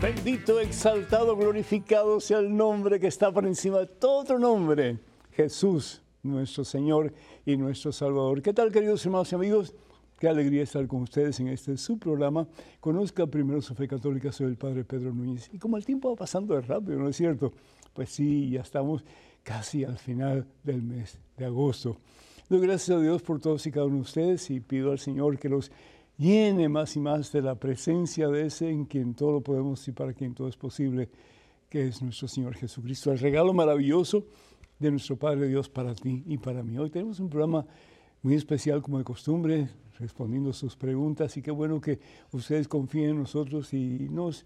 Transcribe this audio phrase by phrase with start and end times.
[0.00, 5.00] Bendito, exaltado, glorificado sea el nombre que está por encima de todo otro nombre,
[5.32, 7.12] Jesús, nuestro Señor
[7.44, 8.40] y nuestro Salvador.
[8.40, 9.74] ¿Qué tal, queridos hermanos y amigos?
[10.20, 12.46] Qué alegría estar con ustedes en este su programa.
[12.78, 15.50] Conozca primero su fe católica, soy el Padre Pedro Núñez.
[15.52, 17.52] Y como el tiempo va pasando de rápido, ¿no es cierto?
[17.92, 19.04] Pues sí, ya estamos
[19.42, 21.96] casi al final del mes de agosto.
[22.48, 25.40] Doy gracias a Dios por todos y cada uno de ustedes y pido al Señor
[25.40, 25.72] que los
[26.18, 29.92] llene más y más de la presencia de ese en quien todo lo podemos y
[29.92, 31.08] para quien todo es posible,
[31.70, 33.12] que es nuestro Señor Jesucristo.
[33.12, 34.26] El regalo maravilloso
[34.78, 36.76] de nuestro Padre Dios para ti y para mí.
[36.76, 37.64] Hoy tenemos un programa
[38.22, 39.68] muy especial como de costumbre,
[39.98, 42.00] respondiendo sus preguntas y qué bueno que
[42.32, 44.44] ustedes confíen en nosotros y nos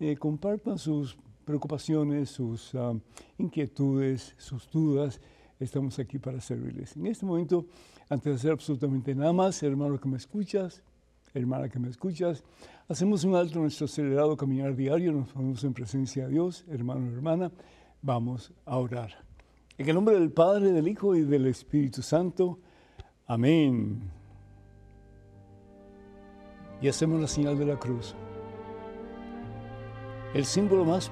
[0.00, 3.00] eh, compartan sus preocupaciones, sus um,
[3.38, 5.20] inquietudes, sus dudas.
[5.60, 6.96] Estamos aquí para servirles.
[6.96, 7.66] En este momento,
[8.08, 10.82] antes de hacer absolutamente nada más, hermano que me escuchas,
[11.34, 12.44] hermana que me escuchas.
[12.88, 17.14] Hacemos un alto nuestro acelerado caminar diario, nos ponemos en presencia de Dios, hermano y
[17.14, 17.50] hermana,
[18.02, 19.24] vamos a orar.
[19.78, 22.58] En el nombre del Padre, del Hijo y del Espíritu Santo.
[23.26, 24.00] Amén.
[26.80, 28.14] Y hacemos la señal de la cruz.
[30.34, 31.10] El símbolo más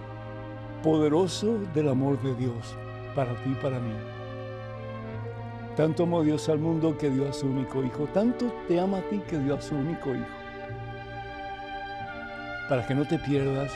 [0.83, 2.75] poderoso del amor de Dios
[3.15, 4.20] para ti y para mí.
[5.77, 8.07] Tanto amó Dios al mundo que dio a su único Hijo.
[8.13, 10.27] Tanto te ama a ti que dio a su único Hijo.
[12.69, 13.73] Para que no te pierdas.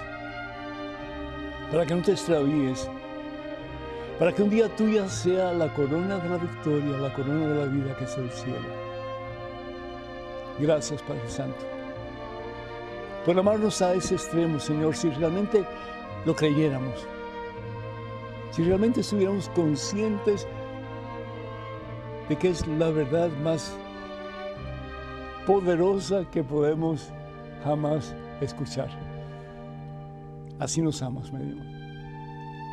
[1.70, 2.88] Para que no te extravíes.
[4.18, 7.64] Para que un día tuya sea la corona de la victoria, la corona de la
[7.66, 8.68] vida que es el cielo.
[10.58, 11.64] Gracias Padre Santo.
[13.24, 15.64] Por amarnos a ese extremo, Señor, si realmente
[16.26, 17.06] lo creyéramos.
[18.52, 20.63] Si realmente estuviéramos conscientes de
[22.28, 23.76] que es la verdad más
[25.46, 27.10] poderosa que podemos
[27.62, 28.88] jamás escuchar.
[30.58, 31.66] Así nos amas, mi Dios.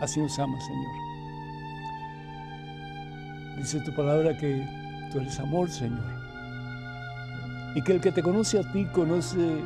[0.01, 0.91] Así nos amas, Señor.
[3.57, 4.66] Dice tu palabra que
[5.12, 6.03] tú eres amor, Señor.
[7.75, 9.62] Y que el que te conoce a ti conoce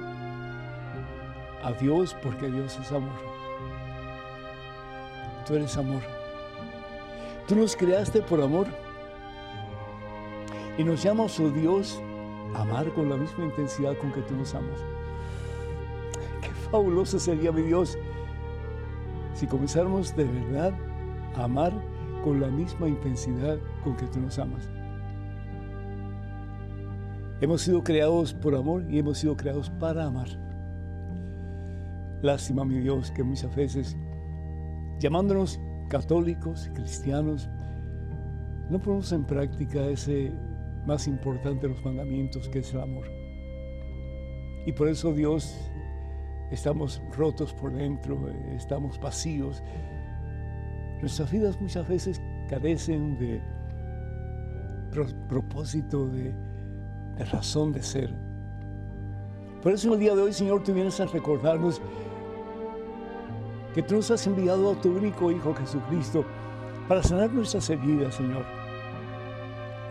[1.63, 3.35] a Dios porque Dios es amor.
[5.45, 6.01] Tú eres amor.
[7.47, 8.67] Tú nos creaste por amor
[10.77, 12.01] y nos llama, oh Dios,
[12.53, 14.79] a amar con la misma intensidad con que tú nos amas.
[16.41, 17.97] Qué fabuloso sería, mi Dios,
[19.33, 20.73] si comenzáramos de verdad
[21.35, 21.73] a amar
[22.23, 24.69] con la misma intensidad con que tú nos amas.
[27.41, 30.27] Hemos sido creados por amor y hemos sido creados para amar.
[32.21, 33.97] Lástima, mi Dios, que muchas veces,
[34.99, 35.59] llamándonos
[35.89, 37.49] católicos, cristianos,
[38.69, 40.31] no ponemos en práctica ese
[40.85, 43.11] más importante de los mandamientos, que es el amor.
[44.65, 45.71] Y por eso Dios,
[46.51, 49.63] estamos rotos por dentro, estamos vacíos.
[51.01, 53.41] Nuestras vidas muchas veces carecen de
[55.27, 56.33] propósito, de,
[57.17, 58.15] de razón de ser.
[59.61, 61.81] Por eso en el día de hoy, Señor, tú vienes a recordarnos
[63.73, 66.23] que tú nos has enviado a tu único Hijo Jesucristo
[66.87, 68.64] para sanar nuestras heridas, Señor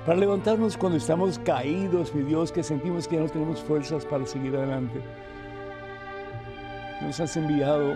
[0.05, 4.55] para levantarnos cuando estamos caídos, mi Dios, que sentimos que no tenemos fuerzas para seguir
[4.55, 5.01] adelante.
[7.01, 7.95] Nos has enviado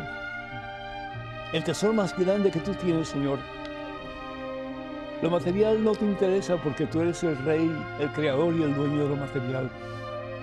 [1.52, 3.38] el tesoro más grande que tú tienes, Señor.
[5.20, 7.70] Lo material no te interesa porque tú eres el rey,
[8.00, 9.70] el creador y el dueño de lo material,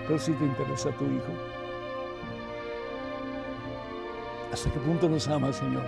[0.06, 1.32] pero sí te interesa tu Hijo.
[4.52, 5.84] ¿Hasta qué punto nos amas, Señor?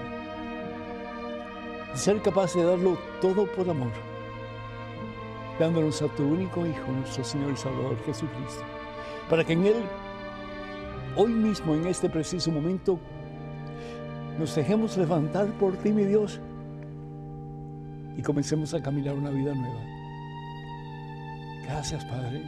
[1.94, 4.07] ser capaz de darlo todo por amor
[5.58, 8.62] dándonos a tu único Hijo, nuestro Señor y Salvador Jesucristo,
[9.28, 9.76] para que en Él,
[11.16, 12.98] hoy mismo, en este preciso momento,
[14.38, 16.40] nos dejemos levantar por ti, mi Dios,
[18.16, 19.80] y comencemos a caminar una vida nueva.
[21.64, 22.42] Gracias, Padre.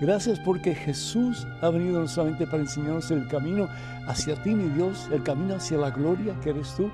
[0.00, 3.68] Gracias porque Jesús ha venido no solamente para enseñarnos el camino
[4.08, 6.90] hacia ti, mi Dios, el camino hacia la gloria que eres tú,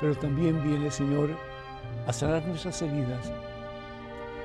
[0.00, 1.30] pero también viene, Señor,
[2.06, 3.32] a sanar nuestras heridas,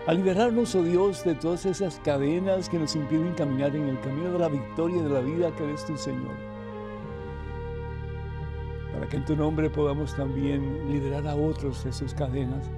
[0.07, 4.31] a liberarnos, oh Dios, de todas esas cadenas que nos impiden caminar en el camino
[4.31, 6.35] de la victoria de la vida que eres tu Señor.
[8.93, 12.69] Para que en tu nombre podamos también liberar a otros de sus cadenas,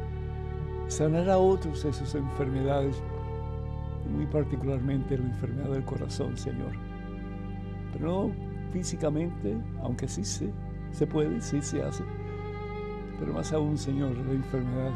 [0.88, 3.02] sanar a otros de sus enfermedades,
[4.06, 6.72] y muy particularmente la enfermedad del corazón, Señor.
[7.94, 8.32] Pero no
[8.74, 10.52] físicamente, aunque sí se,
[10.92, 12.04] se puede, sí se hace
[13.22, 14.92] pero más aún, Señor, la enfermedad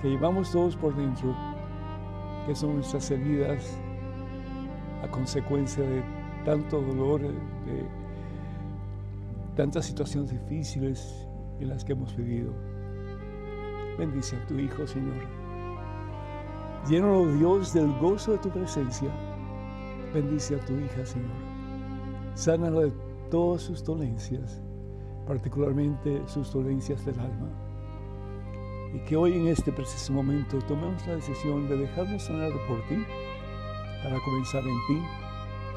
[0.00, 1.34] que llevamos todos por dentro,
[2.46, 3.76] que son nuestras heridas
[5.02, 6.00] a consecuencia de
[6.44, 7.84] tanto dolor, de
[9.56, 11.26] tantas situaciones difíciles
[11.58, 12.52] en las que hemos vivido.
[13.98, 15.16] Bendice a tu Hijo, Señor.
[16.88, 19.10] Llénalo, Dios, del gozo de tu presencia.
[20.14, 21.36] Bendice a tu hija, Señor.
[22.34, 22.92] Sánala de
[23.28, 24.62] todas sus dolencias,
[25.28, 27.50] particularmente sus dolencias del alma.
[28.94, 32.96] Y que hoy en este preciso momento tomemos la decisión de dejarnos sanar por ti
[34.02, 35.02] para comenzar en ti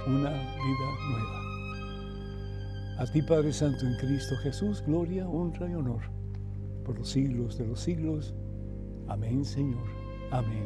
[0.08, 1.42] una vida nueva.
[3.00, 6.02] A ti Padre Santo en Cristo Jesús, gloria, honra y honor
[6.86, 8.34] por los siglos de los siglos.
[9.10, 9.84] Amén Señor.
[10.32, 10.66] Amén.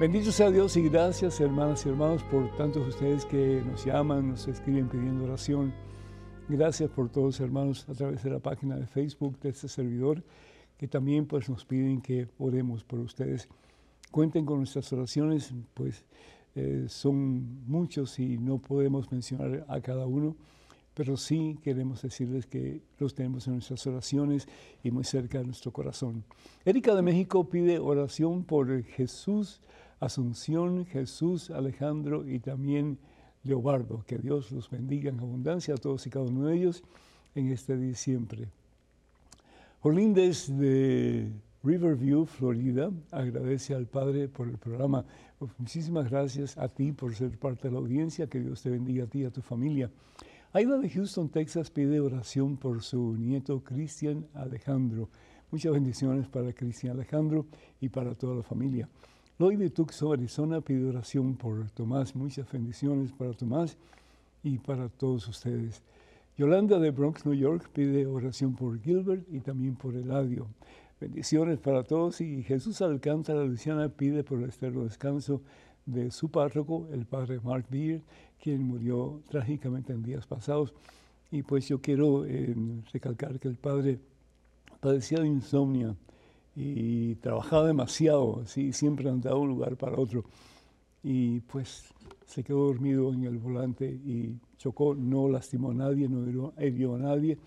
[0.00, 4.48] Bendito sea Dios y gracias hermanas y hermanos por tantos ustedes que nos llaman, nos
[4.48, 5.72] escriben pidiendo oración.
[6.46, 10.22] Gracias por todos hermanos a través de la página de Facebook de este servidor
[10.76, 13.48] que también pues nos piden que oremos por ustedes.
[14.10, 16.04] Cuenten con nuestras oraciones, pues
[16.54, 20.36] eh, son muchos y no podemos mencionar a cada uno,
[20.92, 24.46] pero sí queremos decirles que los tenemos en nuestras oraciones
[24.82, 26.24] y muy cerca de nuestro corazón.
[26.66, 29.62] Erika de México pide oración por Jesús,
[29.98, 32.98] Asunción, Jesús, Alejandro y también
[33.44, 34.04] Leobardo.
[34.06, 36.82] Que Dios los bendiga en abundancia a todos y cada uno de ellos
[37.34, 38.48] en este diciembre.
[39.80, 41.30] Jolíndez de
[41.62, 45.04] Riverview, Florida, agradece al Padre por el programa.
[45.58, 48.26] Muchísimas gracias a ti por ser parte de la audiencia.
[48.26, 49.90] Que Dios te bendiga a ti y a tu familia.
[50.52, 55.08] Aida de Houston, Texas, pide oración por su nieto Cristian Alejandro.
[55.50, 57.46] Muchas bendiciones para Cristian Alejandro
[57.80, 58.88] y para toda la familia.
[59.36, 62.14] Lloyd de Tucson, Arizona, pide oración por Tomás.
[62.14, 63.76] Muchas bendiciones para Tomás
[64.44, 65.82] y para todos ustedes.
[66.38, 70.46] Yolanda de Bronx, New York, pide oración por Gilbert y también por Eladio.
[71.00, 75.42] Bendiciones para todos y Jesús Alcántara Luciana pide por el eterno descanso
[75.84, 78.02] de su párroco, el padre Mark Beer,
[78.40, 80.72] quien murió trágicamente en días pasados.
[81.32, 82.54] Y pues yo quiero eh,
[82.92, 83.98] recalcar que el padre
[84.78, 85.96] padecía de insomnia
[86.56, 90.24] y trabajaba demasiado, así siempre andaba de un lugar para otro.
[91.02, 91.84] Y pues
[92.26, 96.98] se quedó dormido en el volante y chocó, no lastimó a nadie, no hirió, a
[96.98, 97.38] nadie,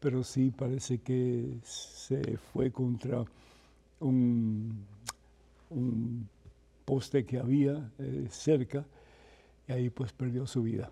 [0.00, 3.24] pero sí parece que se fue contra
[4.00, 4.84] un,
[6.84, 8.84] poste que había eh, cerca
[9.66, 10.90] y ahí pues perdió su vida.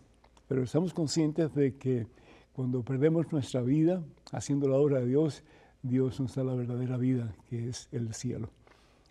[0.49, 2.07] Pero estamos conscientes de que
[2.53, 4.03] cuando perdemos nuestra vida
[4.33, 5.43] haciendo la obra de Dios,
[5.83, 8.51] Dios nos da la verdadera vida, que es el cielo.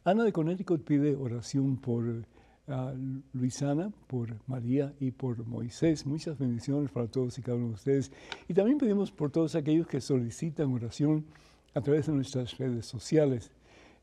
[0.03, 2.25] Ana de Connecticut pide oración por
[2.67, 2.93] a
[3.33, 6.05] Luisana, por María y por Moisés.
[6.05, 8.11] Muchas bendiciones para todos y cada uno de ustedes.
[8.47, 11.25] Y también pedimos por todos aquellos que solicitan oración
[11.73, 13.51] a través de nuestras redes sociales.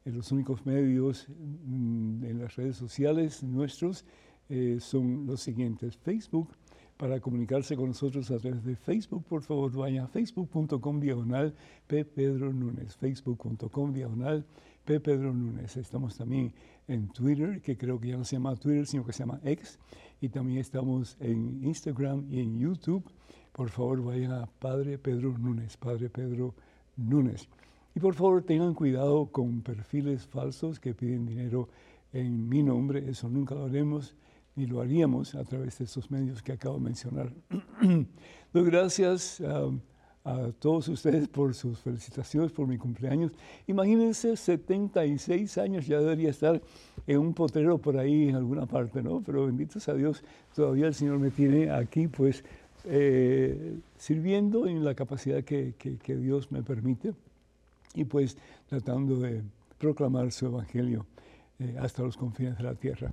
[0.04, 4.04] En los únicos medios mm, en las redes sociales nuestros
[4.48, 5.96] eh, son los siguientes.
[5.96, 6.48] Facebook,
[6.98, 11.54] para comunicarse con nosotros a través de Facebook, por favor vaya a facebook.com diagonal
[11.86, 12.04] P.
[12.04, 14.44] Pedro Núñez, facebook.com diagonal
[14.84, 14.98] P.
[14.98, 15.76] Pedro Núñez.
[15.76, 16.52] Estamos también
[16.88, 19.78] en Twitter, que creo que ya no se llama Twitter, sino que se llama X.
[20.20, 23.04] Y también estamos en Instagram y en YouTube.
[23.52, 26.54] Por favor, vayan a Padre Pedro Núñez, Padre Pedro
[26.96, 27.48] Núñez.
[27.94, 31.68] Y por favor, tengan cuidado con perfiles falsos que piden dinero
[32.12, 33.08] en mi nombre.
[33.08, 34.16] Eso nunca lo haremos
[34.58, 37.32] ni lo haríamos a través de esos medios que acabo de mencionar.
[38.52, 39.40] Doy gracias.
[39.40, 39.80] Um,
[40.24, 43.32] a todos ustedes por sus felicitaciones por mi cumpleaños.
[43.66, 46.60] Imagínense, 76 años, ya debería estar
[47.06, 49.22] en un potrero por ahí en alguna parte, ¿no?
[49.24, 50.22] Pero benditos a Dios,
[50.54, 52.44] todavía el Señor me tiene aquí, pues,
[52.84, 57.14] eh, sirviendo en la capacidad que, que, Dios me permite
[57.94, 58.36] y pues
[58.68, 59.42] tratando de
[59.78, 61.06] proclamar su evangelio
[61.58, 63.12] eh, hasta los confines de la tierra.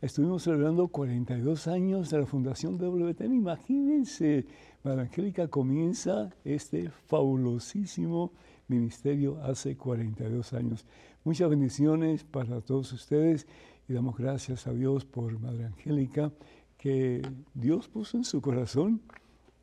[0.00, 3.34] Estuvimos celebrando 42 años de la fundación de WTN.
[3.34, 4.46] Imagínense,
[4.84, 8.30] Angélica comienza este fabulosísimo
[8.68, 10.86] ministerio hace 42 años.
[11.24, 13.48] Muchas bendiciones para todos ustedes
[13.88, 16.30] y damos gracias a Dios por Madre Angélica
[16.76, 17.20] que
[17.54, 19.02] Dios puso en su corazón,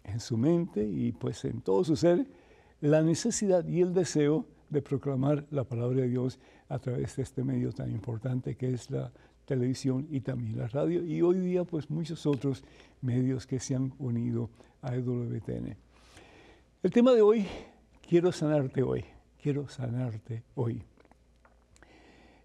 [0.03, 2.27] en su mente y pues en todo su ser
[2.81, 7.45] la necesidad y el deseo de proclamar la palabra de Dios a través de este
[7.45, 9.13] medio tan importante que es la
[9.45, 12.63] televisión y también la radio y hoy día pues muchos otros
[13.01, 14.49] medios que se han unido
[14.81, 15.77] a EWTN.
[16.83, 17.45] El tema de hoy,
[18.07, 19.05] quiero sanarte hoy,
[19.41, 20.83] quiero sanarte hoy.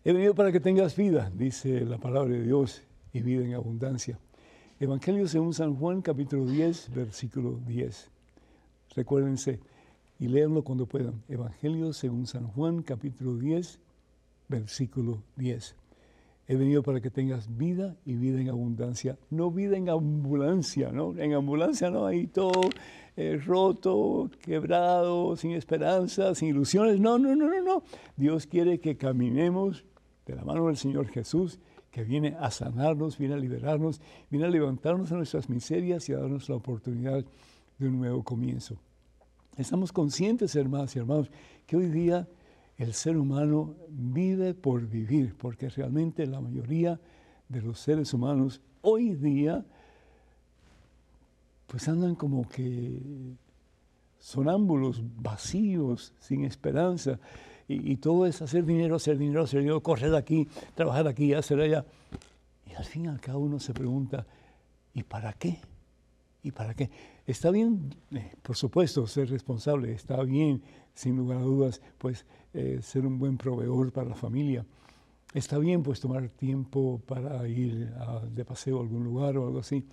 [0.04, 4.18] He venido para que tengas vida, dice la palabra de Dios, y vida en abundancia.
[4.78, 8.08] Evangelio según San Juan, capítulo 10, versículo 10.
[8.96, 9.60] Recuérdense
[10.18, 11.22] y léanlo cuando puedan.
[11.28, 13.78] Evangelio según San Juan, capítulo 10,
[14.48, 15.74] versículo 10.
[16.50, 19.16] He venido para que tengas vida y vida en abundancia.
[19.30, 21.16] No vida en ambulancia, ¿no?
[21.16, 22.70] En ambulancia no hay todo
[23.16, 26.98] eh, roto, quebrado, sin esperanza, sin ilusiones.
[26.98, 27.84] No, no, no, no, no.
[28.16, 29.84] Dios quiere que caminemos
[30.26, 31.60] de la mano del Señor Jesús,
[31.92, 36.18] que viene a sanarnos, viene a liberarnos, viene a levantarnos de nuestras miserias y a
[36.18, 37.24] darnos la oportunidad
[37.78, 38.76] de un nuevo comienzo.
[39.56, 41.30] Estamos conscientes, hermanos y hermanos,
[41.68, 42.26] que hoy día
[42.80, 46.98] el ser humano vive por vivir, porque realmente la mayoría
[47.46, 49.66] de los seres humanos hoy día
[51.66, 52.98] pues andan como que
[54.18, 57.20] sonámbulos, vacíos, sin esperanza.
[57.68, 61.84] Y, todo es hacer dinero, hacer dinero, hacer dinero, correr aquí, trabajar aquí, hacer allá.
[62.66, 64.26] Y al fin y al cabo uno se pregunta,
[64.94, 65.60] ¿y para qué?
[66.42, 66.90] ¿Y para qué?
[67.26, 70.62] Está bien, eh, por supuesto, ser responsable, está bien,
[70.94, 74.64] sin lugar a dudas, pues eh, ser un buen proveedor para la familia.
[75.32, 77.94] Está bien, pues tomar tiempo para ir
[78.32, 79.86] de paseo a algún lugar o algo así.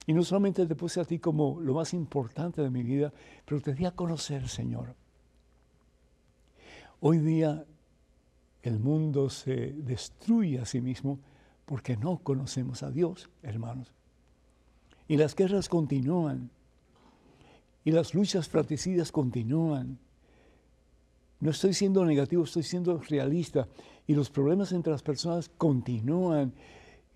[0.06, 3.12] Y no solamente te puse a ti como lo más importante de mi vida,
[3.46, 4.96] pero te di a conocer, Señor.
[7.02, 7.66] Hoy día
[8.62, 11.20] el mundo se destruye a sí mismo
[11.70, 13.94] porque no conocemos a Dios, hermanos.
[15.08, 16.50] Y las guerras continúan,
[17.86, 20.00] y las luchas fratricidas continúan.
[21.40, 23.68] No estoy siendo negativo, estoy siendo realista.
[24.08, 26.54] Y los problemas entre las personas continúan.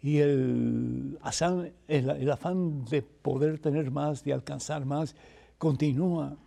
[0.03, 5.15] Y el, afán de poder tener más, de alcanzar más,
[5.57, 6.37] continúa.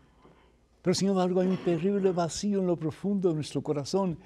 [0.81, 4.17] Pero sin embargo hay un terrible vacío en lo profundo de nuestro corazón,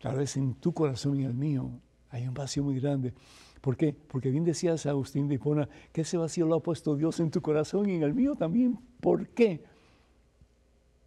[0.00, 1.70] tal vez en tu corazón y el mío.
[2.10, 3.12] Hay un vacío muy grande.
[3.60, 3.92] ¿Por qué?
[3.92, 7.42] Porque bien decías Agustín de Hipona que ese vacío lo ha puesto Dios en tu
[7.42, 8.78] corazón y en el mío también.
[9.00, 9.64] ¿Por qué?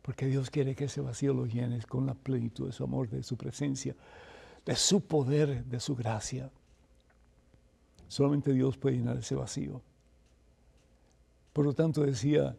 [0.02, 3.24] Porque Dios quiere que ese vacío lo llenes con la plenitud de su amor, de
[3.24, 3.96] su presencia,
[4.66, 6.52] de su poder, de su gracia.
[8.08, 9.82] Solamente Dios puede llenar ese vacío.
[11.54, 12.58] Por lo tanto, decía,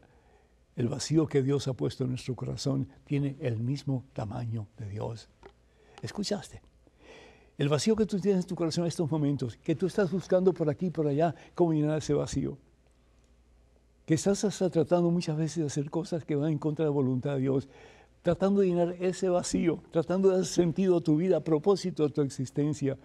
[0.76, 5.28] el vacío que Dios ha puesto en nuestro corazón tiene el mismo tamaño de Dios.
[6.00, 6.62] ¿Escuchaste?
[7.62, 10.52] El vacío que tú tienes en tu corazón en estos momentos, que tú estás buscando
[10.52, 12.58] por aquí y por allá, cómo llenar ese vacío.
[14.04, 16.92] Que estás hasta tratando muchas veces de hacer cosas que van en contra de la
[16.94, 17.68] voluntad de Dios,
[18.22, 22.12] tratando de llenar ese vacío, tratando de dar sentido a tu vida, a propósito de
[22.12, 22.98] tu existencia.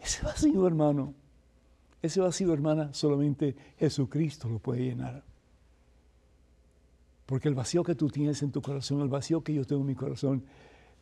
[0.00, 1.12] Ese vacío, hermano,
[2.00, 5.22] ese vacío, hermana, solamente Jesucristo lo puede llenar.
[7.26, 9.88] Porque el vacío que tú tienes en tu corazón, el vacío que yo tengo en
[9.88, 10.44] mi corazón,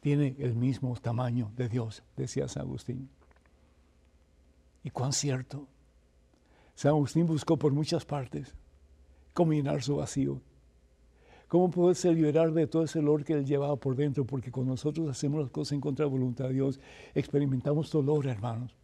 [0.01, 3.09] tiene el mismo tamaño de Dios, decía San Agustín.
[4.83, 5.67] Y cuán cierto.
[6.75, 8.55] San Agustín buscó por muchas partes
[9.35, 10.41] cómo llenar su vacío,
[11.49, 15.09] cómo poderse liberar de todo ese dolor que él llevaba por dentro, porque cuando nosotros
[15.09, 16.81] hacemos las cosas en contra de voluntad de Dios,
[17.15, 18.75] experimentamos dolor, hermanos.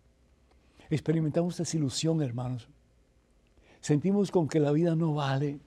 [0.91, 2.69] Experimentamos desilusión, hermanos.
[3.81, 5.59] Sentimos con que la vida no vale,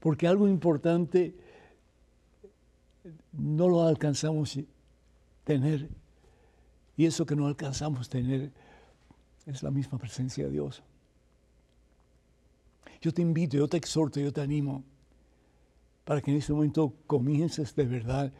[0.00, 1.34] porque algo importante
[3.32, 4.58] no lo alcanzamos
[5.44, 5.88] tener.
[6.96, 8.52] Y eso que no alcanzamos tener
[9.46, 10.82] es la misma presencia de Dios.
[13.00, 14.82] Yo te invito, yo te exhorto, yo te animo
[16.04, 18.32] para que en este momento comiences de verdad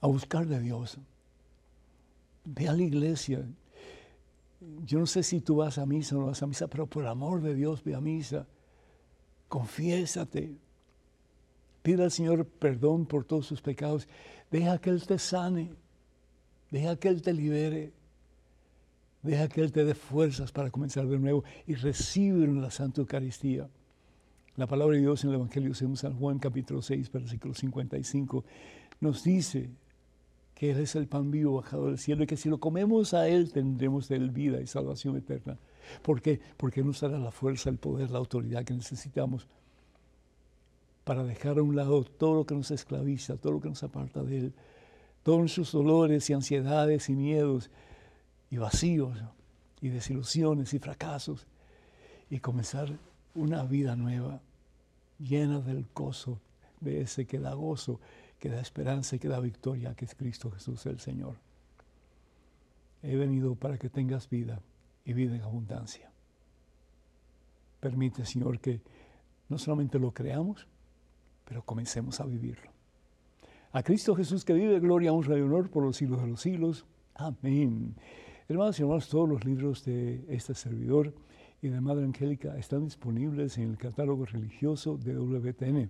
[0.00, 0.98] a buscar de Dios.
[2.44, 3.46] Ve a la iglesia.
[4.84, 7.06] Yo no sé si tú vas a misa o no vas a misa, pero por
[7.06, 8.46] amor de Dios ve a misa.
[9.48, 10.56] Confiésate.
[11.82, 14.08] Pida al Señor perdón por todos sus pecados.
[14.50, 15.70] Deja que Él te sane.
[16.70, 17.92] Deja que Él te libere.
[19.22, 23.00] Deja que Él te dé fuerzas para comenzar de nuevo y recibe en la Santa
[23.00, 23.68] Eucaristía.
[24.56, 28.44] La palabra de Dios en el Evangelio según San Juan capítulo 6, versículo 55,
[29.00, 29.70] nos dice
[30.54, 33.28] que Él es el pan vivo bajado del cielo y que si lo comemos a
[33.28, 35.58] Él tendremos Él vida y salvación eterna.
[36.02, 36.40] ¿Por qué?
[36.56, 39.48] Porque nos dará la fuerza, el poder, la autoridad que necesitamos
[41.04, 44.22] para dejar a un lado todo lo que nos esclaviza, todo lo que nos aparta
[44.22, 44.54] de Él,
[45.22, 47.70] todos nuestros dolores y ansiedades y miedos
[48.50, 49.18] y vacíos
[49.80, 51.46] y desilusiones y fracasos
[52.30, 52.98] y comenzar
[53.34, 54.40] una vida nueva,
[55.18, 56.40] llena del gozo,
[56.80, 58.00] de ese que da gozo,
[58.38, 61.36] que da esperanza y que da victoria, que es Cristo Jesús el Señor.
[63.02, 64.60] He venido para que tengas vida
[65.04, 66.10] y vida en abundancia.
[67.80, 68.80] Permite, Señor, que
[69.48, 70.66] no solamente lo creamos,
[71.44, 72.70] pero comencemos a vivirlo.
[73.72, 76.84] A Cristo Jesús que vive, gloria, honra y honor por los siglos de los siglos.
[77.14, 77.94] Amén.
[78.48, 81.14] Hermanos y hermanos, todos los libros de este servidor
[81.62, 85.88] y de Madre Angélica están disponibles en el catálogo religioso de WTN.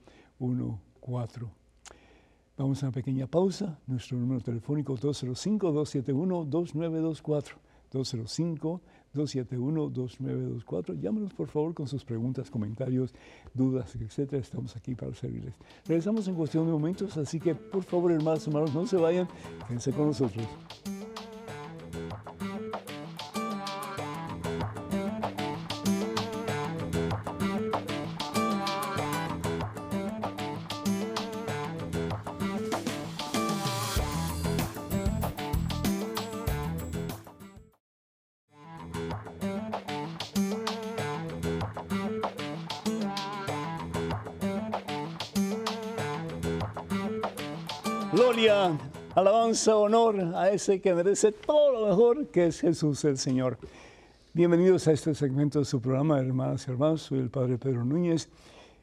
[2.56, 3.78] Vamos a una pequeña pausa.
[3.86, 7.56] Nuestro número telefónico 205-271-2924.
[7.90, 8.80] 205
[9.14, 11.00] 271-2924.
[11.00, 13.14] Llámenos por favor con sus preguntas, comentarios,
[13.54, 14.42] dudas, etcétera.
[14.42, 15.54] Estamos aquí para servirles.
[15.86, 19.28] Regresamos en cuestión de momentos, así que por favor, hermanos, hermanos, no se vayan,
[19.66, 20.46] quédense con nosotros.
[49.48, 53.56] Alabanza, honor a ese que merece todo lo mejor, que es Jesús el Señor.
[54.34, 57.02] Bienvenidos a este segmento de su programa, hermanas y hermanos.
[57.02, 58.28] Soy el Padre Pedro Núñez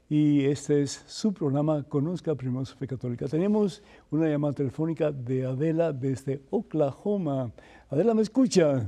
[0.10, 3.28] y este es su programa Conozca Primero Fe Católica.
[3.28, 7.52] Tenemos una llamada telefónica de Adela desde Oklahoma.
[7.92, 8.88] Adela, ¿me escucha?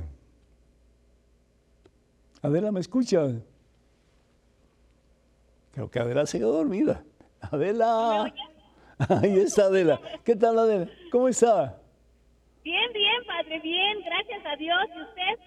[2.42, 3.40] Adela, ¿me escucha?
[5.70, 7.04] Creo que Adela se quedó dormida.
[7.40, 8.34] Adela.
[9.22, 10.00] Ahí está Adela.
[10.24, 10.88] ¿Qué tal Adela?
[11.12, 11.80] ¿Cómo está?
[12.64, 14.78] Bien, bien, Padre, bien, gracias a Dios.
[14.96, 15.44] ¿Y usted?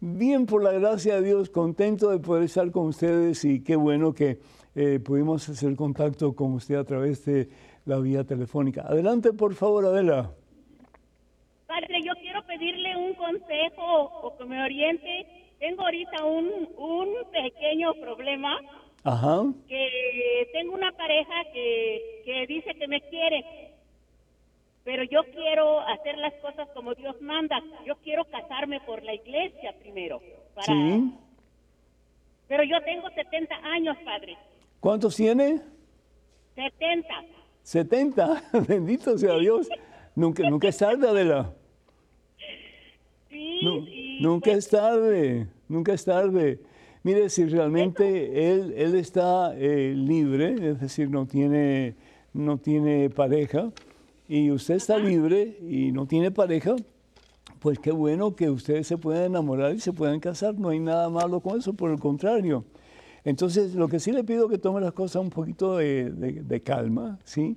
[0.00, 4.14] Bien, por la gracia de Dios, contento de poder estar con ustedes y qué bueno
[4.14, 4.38] que
[4.74, 7.48] eh, pudimos hacer contacto con usted a través de
[7.84, 8.82] la vía telefónica.
[8.82, 10.30] Adelante, por favor, Adela.
[11.66, 15.26] Padre, yo quiero pedirle un consejo o que me oriente.
[15.58, 18.58] Tengo ahorita un, un pequeño problema
[19.04, 19.42] Ajá.
[19.68, 23.44] que tengo una pareja que, que dice que me quiere,
[24.84, 27.60] pero yo quiero hacer las cosas como Dios manda.
[27.86, 30.20] Yo quiero casarme por la iglesia primero.
[30.54, 31.12] para- Sí.
[32.48, 34.36] Pero yo tengo 70 años, padre.
[34.80, 35.60] ¿Cuántos tiene?
[36.54, 37.24] 70.
[37.62, 38.42] 70.
[38.68, 39.68] Bendito sea Dios.
[40.14, 41.52] Nunca, nunca es tarde, Adela.
[43.30, 46.60] Sí, nunca pues, es tarde, nunca es tarde.
[47.04, 51.96] Mire, si realmente él, él está eh, libre, es decir, no tiene,
[52.32, 53.72] no tiene pareja,
[54.28, 56.76] y usted está libre y no tiene pareja,
[57.58, 61.08] pues qué bueno que ustedes se puedan enamorar y se puedan casar, no hay nada
[61.10, 62.64] malo con eso, por el contrario.
[63.24, 66.60] Entonces, lo que sí le pido que tome las cosas un poquito de, de- de
[66.60, 67.56] calma, ¿sí?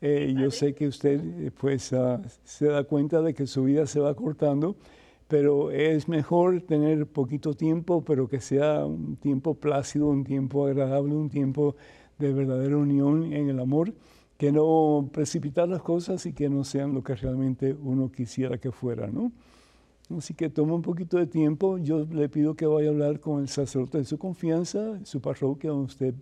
[0.00, 3.86] Eh, yo sé que usted, eh, pues, ah, se da cuenta de que su vida
[3.86, 4.76] se va cortando,
[5.28, 11.14] pero es mejor tener poquito tiempo, pero que sea un tiempo plácido, un tiempo agradable,
[11.14, 11.76] un tiempo
[12.18, 13.94] de verdadera unión en el amor,
[14.36, 18.70] que no precipitar las cosas y que no sean lo que realmente uno quisiera que
[18.70, 19.32] fueran, ¿no?
[20.10, 21.78] Así que toma un poquito de tiempo.
[21.78, 25.70] Yo le pido que vaya a hablar con el sacerdote de su confianza, su parroquia,
[25.70, 26.14] donde usted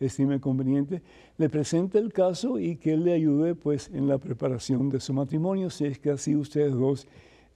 [0.00, 1.02] estime conveniente.
[1.36, 5.14] Le presente el caso y que él le ayude pues, en la preparación de su
[5.14, 7.06] matrimonio, si es que así ustedes dos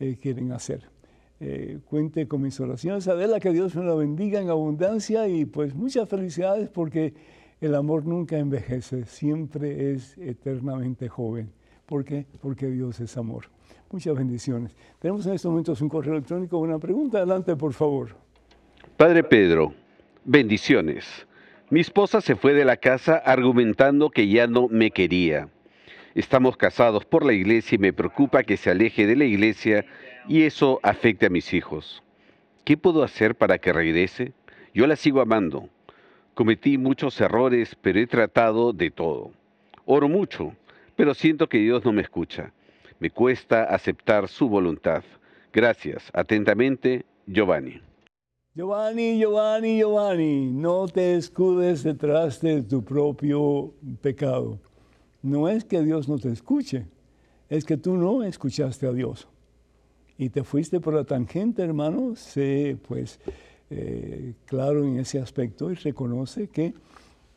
[0.03, 0.83] eh, quieren hacer.
[1.39, 3.07] Eh, cuente con mis oraciones.
[3.07, 7.15] Adela, que Dios me la bendiga en abundancia y pues muchas felicidades porque
[7.61, 11.53] El amor nunca envejece, siempre es eternamente joven.
[11.87, 12.27] ¿Por qué?
[12.41, 13.45] Porque Dios es amor.
[13.93, 14.75] Muchas bendiciones.
[14.99, 17.19] Tenemos en estos momentos un correo electrónico, una pregunta.
[17.19, 18.17] Adelante, por favor.
[18.97, 19.73] Padre Pedro,
[20.25, 21.07] bendiciones.
[21.71, 25.49] Mi esposa se fue de la casa argumentando que ya no me quería.
[26.15, 29.87] Estamos casados por la iglesia y me preocupa que se aleje de la iglesia
[30.29, 32.03] y eso afecte a mis hijos.
[32.65, 34.35] ¿Qué puedo hacer para que regrese?
[34.75, 35.71] Yo la sigo amando.
[36.35, 39.31] Cometí muchos errores, pero he tratado de todo.
[39.87, 40.55] Oro mucho,
[40.97, 42.53] pero siento que Dios no me escucha.
[42.99, 45.03] Me cuesta aceptar su voluntad.
[45.53, 46.11] Gracias.
[46.13, 47.81] Atentamente, Giovanni.
[48.55, 53.73] Giovanni, Giovanni, Giovanni, no te escudes detrás de tu propio
[54.03, 54.61] pecado.
[55.23, 56.87] No es que Dios no te escuche,
[57.49, 59.29] es que tú no escuchaste a Dios.
[60.19, 63.21] Y te fuiste por la tangente, hermano, sé pues
[63.71, 66.75] eh, claro en ese aspecto y reconoce que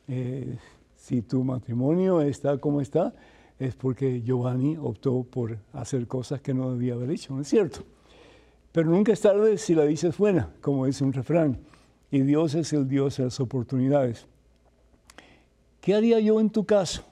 [0.08, 0.58] eh,
[0.96, 3.14] si tu matrimonio está como está,
[3.60, 7.84] es porque Giovanni optó por hacer cosas que no debía haber hecho, ¿no es cierto?
[8.72, 11.60] Pero nunca es tarde si la dices buena, como dice un refrán.
[12.12, 14.28] Y Dios es el Dios de las oportunidades.
[15.80, 17.06] ¿Qué haría yo en tu caso?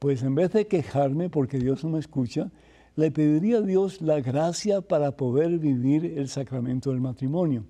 [0.00, 2.50] Pues en vez de quejarme porque Dios no me escucha,
[2.96, 7.64] le pediría a Dios la gracia para poder vivir el sacramento del matrimonio.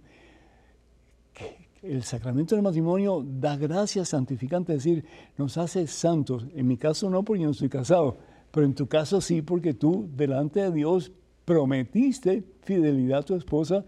[1.83, 5.05] El sacramento del matrimonio da gracia santificante, es decir,
[5.38, 6.47] nos hace santos.
[6.55, 8.19] En mi caso no porque yo no estoy casado,
[8.53, 11.11] pero en tu caso sí porque tú delante de Dios
[11.45, 13.85] prometiste fidelidad a tu esposa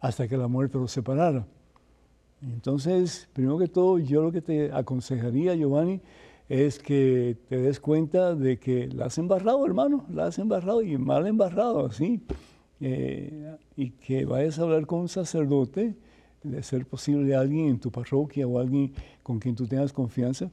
[0.00, 1.46] hasta que la muerte los separara.
[2.40, 6.00] Entonces, primero que todo, yo lo que te aconsejaría, Giovanni,
[6.48, 10.96] es que te des cuenta de que la has embarrado, hermano, la has embarrado y
[10.98, 12.20] mal embarrado, así.
[12.80, 15.94] Eh, y que vayas a hablar con un sacerdote,
[16.42, 20.50] de ser posible alguien en tu parroquia o alguien con quien tú tengas confianza,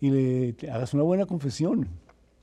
[0.00, 1.88] y le hagas una buena confesión,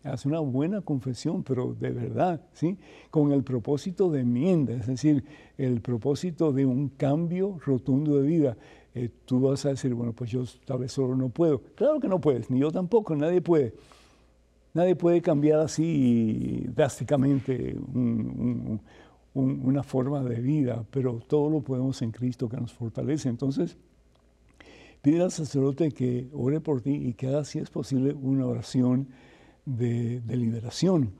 [0.04, 2.78] Haz una buena confesión, pero de verdad, ¿sí?
[3.12, 5.26] Con el propósito de enmienda, es decir,
[5.58, 8.58] el propósito de un cambio rotundo de vida.
[8.96, 11.62] Eh, tú vas a decir, bueno, pues yo tal vez solo no puedo.
[11.76, 13.74] Claro que no puedes, ni yo tampoco, nadie puede.
[14.74, 17.76] Nadie puede cambiar así drásticamente
[19.34, 23.30] una forma de vida, pero todo lo podemos en Cristo que nos fortalece.
[23.30, 23.78] Entonces,
[25.02, 29.08] pide al sacerdote que ore por ti y que haga, si es posible, una oración
[29.66, 31.12] de, liberación,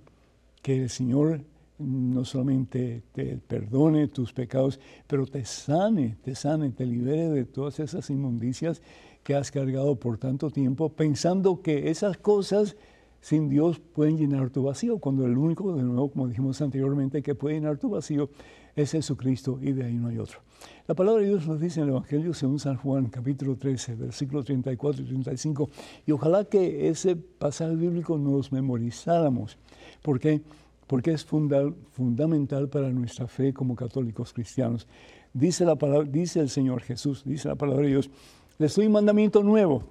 [0.62, 1.42] que el Señor
[1.80, 7.80] no solamente te perdone tus pecados, pero te sane, te sane, te libere de todas
[7.80, 8.82] esas inmundicias
[9.24, 12.76] que has cargado por tanto tiempo, pensando que esas cosas
[13.22, 17.36] sin Dios pueden llenar tu vacío, cuando el único, de nuevo, como dijimos anteriormente, que
[17.36, 18.30] puede llenar tu vacío
[18.76, 20.40] es Jesucristo y de ahí no hay otro.
[20.88, 24.46] La palabra de Dios nos dice en el Evangelio según San Juan, capítulo 13, versículos
[24.46, 25.70] 34 y 35,
[26.06, 29.58] y ojalá que ese pasaje bíblico nos memorizáramos.
[30.02, 30.42] ¿Por qué?
[30.90, 34.88] Porque es fundamental para nuestra fe como católicos cristianos.
[35.32, 38.10] Dice, la palabra, dice el Señor Jesús, dice la palabra de Dios,
[38.58, 39.84] les doy un mandamiento nuevo.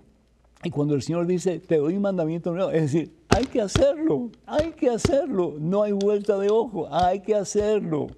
[0.65, 4.33] Y cuando el Señor dice, te doy un mandamiento nuevo, es decir, hay que hacerlo,
[4.45, 8.09] hay que hacerlo, no hay vuelta de ojo, hay que hacerlo.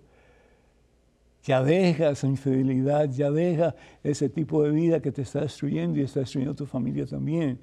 [1.45, 6.03] Ya deja esa infidelidad, ya deja ese tipo de vida que te está destruyendo y
[6.05, 7.59] está destruyendo tu familia también.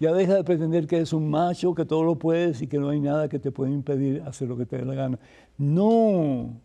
[0.00, 2.88] Ya deja de pretender que eres un macho, que todo lo puedes y que no
[2.88, 5.18] hay nada que te pueda impedir hacer lo que te dé la gana.
[5.58, 6.60] No.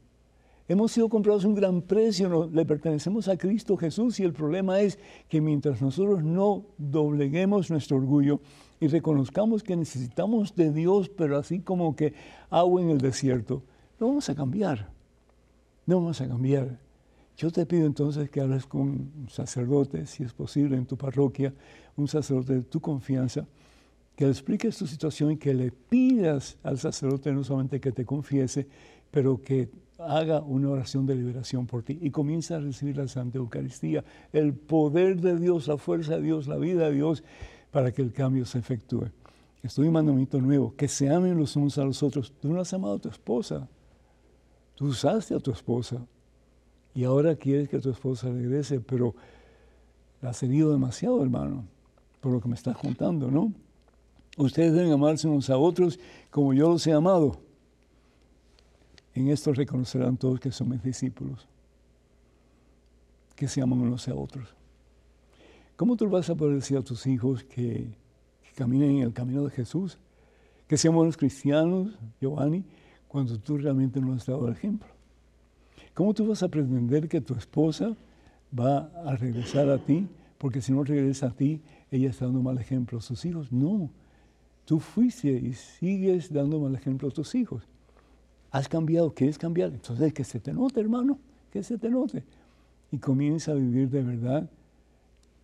[0.67, 4.79] Hemos sido comprados a un gran precio, le pertenecemos a Cristo Jesús y el problema
[4.79, 4.97] es
[5.29, 8.39] que mientras nosotros no dobleguemos nuestro orgullo
[8.79, 12.13] y reconozcamos que necesitamos de Dios, pero así como que
[12.49, 13.61] agua en el desierto,
[13.99, 14.95] no vamos a cambiar
[15.85, 16.84] no vamos a cambiar.
[17.37, 21.53] Yo te pido entonces que hables con un sacerdote, si es posible, en tu parroquia,
[21.97, 23.45] un sacerdote de tu confianza,
[24.15, 28.05] que le expliques tu situación y que le pidas al sacerdote no solamente que te
[28.05, 28.67] confiese,
[29.11, 29.69] pero que
[29.99, 34.53] haga una oración de liberación por ti y comienza a recibir la Santa Eucaristía, el
[34.53, 37.23] poder de Dios, la fuerza de Dios, la vida de Dios,
[37.71, 39.09] para que el cambio se efectúe.
[39.61, 42.33] Estoy un mandamiento nuevo, que se amen los unos a los otros.
[42.39, 43.67] Tú no has amado a tu esposa,
[44.75, 46.05] Tú usaste a tu esposa
[46.95, 49.13] y ahora quieres que tu esposa regrese, pero
[50.21, 51.65] la has herido demasiado, hermano,
[52.21, 53.53] por lo que me estás contando, ¿no?
[54.37, 55.99] Ustedes deben amarse unos a otros
[56.31, 57.37] como yo los he amado.
[59.13, 61.45] En esto reconocerán todos que son mis discípulos,
[63.35, 64.55] que se aman unos a otros.
[65.75, 67.93] ¿Cómo tú vas a poder decir a tus hijos que,
[68.41, 69.97] que caminen en el camino de Jesús?
[70.67, 72.63] Que sean buenos cristianos, Giovanni,
[73.09, 74.94] cuando tú realmente no has dado el ejemplo?
[75.95, 77.95] ¿Cómo tú vas a pretender que tu esposa
[78.57, 80.07] va a regresar a ti?
[80.37, 83.49] Porque si no regresa a ti, ella está dando mal ejemplo a sus hijos.
[83.49, 83.89] No,
[84.65, 87.63] tú fuiste y sigues dando mal ejemplo a tus hijos.
[88.51, 89.71] Has cambiado, quieres cambiar.
[89.71, 91.17] Entonces que se te note, hermano,
[91.49, 92.25] que se te note.
[92.91, 94.49] Y comienza a vivir de verdad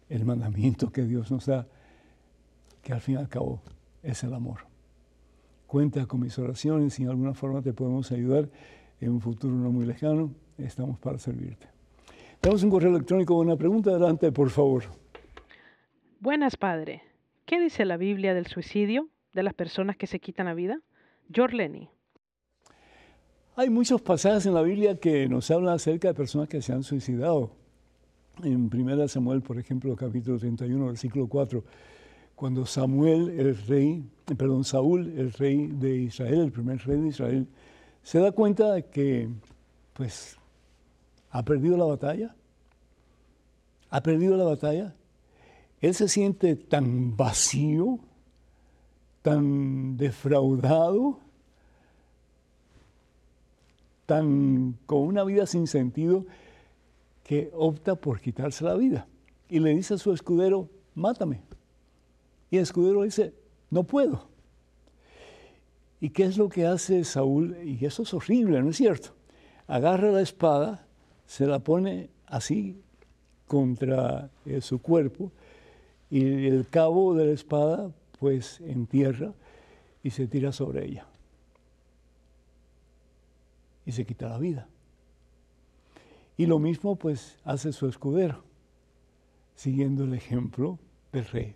[0.09, 1.65] el mandamiento que Dios nos da,
[2.81, 3.61] que al fin y al cabo
[4.03, 4.59] es el amor.
[5.65, 8.49] Cuenta con mis oraciones, si en alguna forma te podemos ayudar
[9.01, 11.67] en un futuro no muy lejano, estamos para servirte.
[12.39, 13.91] Tenemos un correo electrónico con una pregunta.
[13.91, 14.83] Adelante, por favor.
[16.19, 17.01] Buenas, padre.
[17.45, 20.79] ¿Qué dice la Biblia del suicidio, de las personas que se quitan la vida?
[21.31, 21.89] George Lenny.
[23.55, 26.83] Hay muchos pasajes en la Biblia que nos hablan acerca de personas que se han
[26.83, 27.51] suicidado.
[28.43, 31.63] En 1 Samuel, por ejemplo, capítulo 31, versículo 4,
[32.35, 34.03] cuando Samuel, el rey,
[34.37, 37.47] perdón, Saúl, el rey de Israel, el primer rey de Israel,
[38.03, 39.29] se da cuenta de que,
[39.93, 40.37] pues,
[41.29, 42.35] ha perdido la batalla.
[43.89, 44.95] Ha perdido la batalla.
[45.79, 47.99] Él se siente tan vacío,
[49.21, 51.19] tan defraudado,
[54.05, 56.25] tan con una vida sin sentido,
[57.23, 59.07] que opta por quitarse la vida.
[59.49, 61.41] Y le dice a su escudero, mátame.
[62.49, 63.33] Y el escudero dice,
[63.69, 64.30] no puedo.
[66.01, 67.55] ¿Y qué es lo que hace Saúl?
[67.63, 69.09] Y eso es horrible, ¿no es cierto?
[69.67, 70.87] Agarra la espada,
[71.27, 72.81] se la pone así
[73.47, 75.31] contra eh, su cuerpo
[76.09, 79.33] y el cabo de la espada pues entierra
[80.03, 81.05] y se tira sobre ella.
[83.85, 84.67] Y se quita la vida.
[86.35, 88.43] Y lo mismo pues hace su escudero,
[89.55, 90.79] siguiendo el ejemplo
[91.11, 91.55] del rey.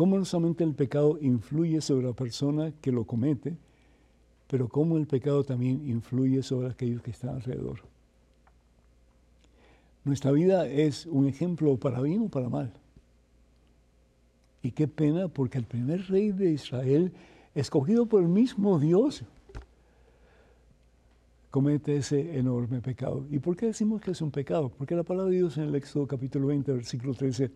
[0.00, 3.54] Cómo no solamente el pecado influye sobre la persona que lo comete,
[4.46, 7.80] pero cómo el pecado también influye sobre aquellos que están alrededor.
[10.04, 12.72] Nuestra vida es un ejemplo para bien o para mal.
[14.62, 17.12] Y qué pena porque el primer rey de Israel,
[17.54, 19.22] escogido por el mismo Dios,
[21.50, 23.26] comete ese enorme pecado.
[23.30, 24.70] ¿Y por qué decimos que es un pecado?
[24.70, 27.50] Porque la palabra de Dios en el Éxodo capítulo 20, versículo 13,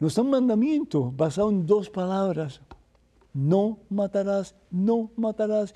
[0.00, 2.60] nos da un mandamiento basado en dos palabras.
[3.32, 5.74] No matarás, no matarás.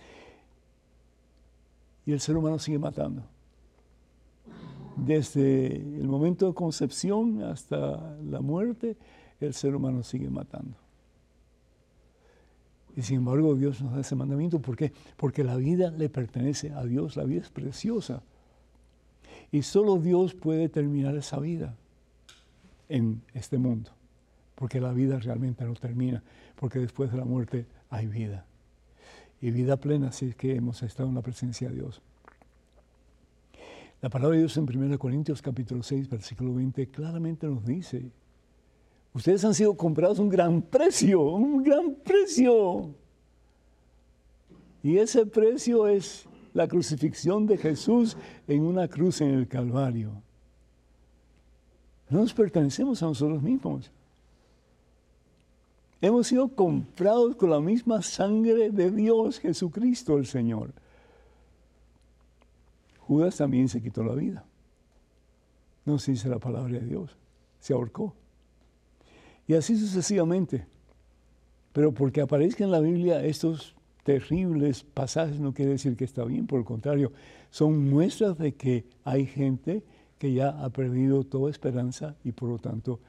[2.04, 3.22] Y el ser humano sigue matando
[4.96, 8.96] desde el momento de concepción hasta la muerte,
[9.40, 10.76] el ser humano sigue matando.
[12.96, 14.60] Y sin embargo Dios nos da ese mandamiento.
[14.60, 14.92] ¿Por qué?
[15.16, 18.22] Porque la vida le pertenece a Dios, la vida es preciosa.
[19.50, 21.74] Y solo Dios puede terminar esa vida
[22.88, 23.90] en este mundo.
[24.54, 26.22] Porque la vida realmente no termina,
[26.56, 28.46] porque después de la muerte hay vida.
[29.40, 32.00] Y vida plena si es que hemos estado en la presencia de Dios.
[34.00, 38.10] La palabra de Dios en 1 Corintios capítulo 6, versículo 20, claramente nos dice,
[39.14, 42.90] ustedes han sido comprados un gran precio, un gran precio.
[44.82, 50.12] Y ese precio es la crucifixión de Jesús en una cruz en el Calvario.
[52.10, 53.90] No nos pertenecemos a nosotros mismos.
[56.04, 60.74] Hemos sido comprados con la misma sangre de Dios, Jesucristo el Señor.
[62.98, 64.44] Judas también se quitó la vida.
[65.86, 67.16] No se dice la palabra de Dios.
[67.58, 68.14] Se ahorcó.
[69.46, 70.66] Y así sucesivamente.
[71.72, 76.46] Pero porque aparezcan en la Biblia estos terribles pasajes no quiere decir que está bien,
[76.46, 77.12] por el contrario,
[77.48, 79.82] son muestras de que hay gente
[80.18, 83.00] que ya ha perdido toda esperanza y por lo tanto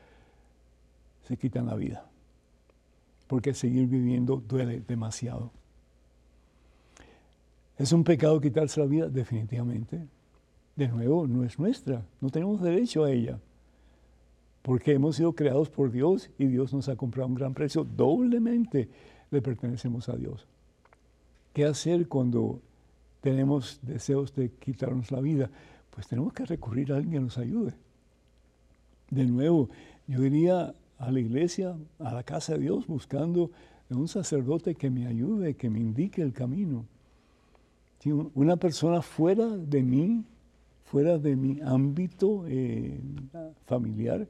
[1.28, 2.10] se quitan la vida.
[3.28, 5.52] Porque seguir viviendo duele demasiado.
[7.78, 9.10] ¿Es un pecado quitarse la vida?
[9.10, 10.08] Definitivamente.
[10.76, 13.40] De nuevo, no es nuestra, no tenemos derecho a ella,
[14.62, 18.90] porque hemos sido creados por Dios y Dios nos ha comprado un gran precio, doblemente
[19.32, 20.46] le pertenecemos a Dios.
[21.54, 22.60] ¿Qué hacer cuando
[23.22, 25.50] tenemos deseos de quitarnos la vida?
[25.92, 27.74] Pues tenemos que recurrir a alguien que nos ayude.
[29.10, 29.70] De nuevo,
[30.08, 33.52] yo iría a la iglesia, a la casa de Dios, buscando
[33.90, 36.86] un sacerdote que me ayude, que me indique el camino
[38.12, 40.24] una persona fuera de mí,
[40.84, 43.00] fuera de mi ámbito eh,
[43.66, 44.28] familiar,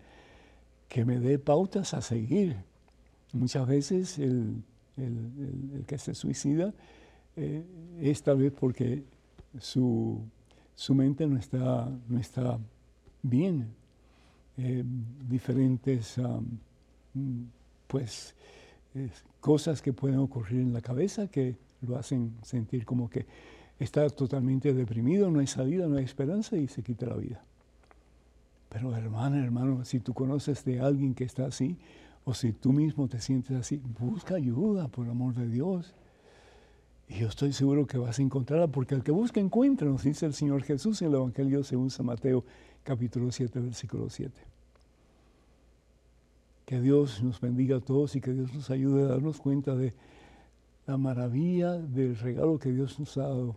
[0.87, 2.55] que me dé pautas a seguir.
[3.33, 4.63] Muchas veces el,
[5.87, 6.73] que se suicida
[7.35, 7.65] eh,
[7.99, 9.03] es tal vez porque
[9.59, 10.21] su,
[10.89, 12.57] mente no está, no está
[13.21, 13.67] bien.
[14.57, 14.83] Eh,
[15.29, 16.15] diferentes
[17.87, 18.35] pues,
[19.41, 23.25] cosas que pueden ocurrir en la cabeza que lo hacen sentir como que
[23.79, 27.43] está totalmente deprimido, no hay salida, no hay esperanza y se quita la vida.
[28.69, 31.77] Pero hermana, hermano, si tú conoces de alguien que está así,
[32.23, 35.93] o si tú mismo te sientes así, busca ayuda, por amor de Dios.
[37.07, 40.25] Y yo estoy seguro que vas a encontrarla, porque el que busca encuentra, nos dice
[40.25, 42.43] el Señor Jesús en el Evangelio según San Mateo,
[42.83, 44.33] capítulo 7, versículo 7.
[46.65, 49.93] Que Dios nos bendiga a todos y que Dios nos ayude a darnos cuenta de
[50.87, 53.55] la maravilla del regalo que Dios nos ha dado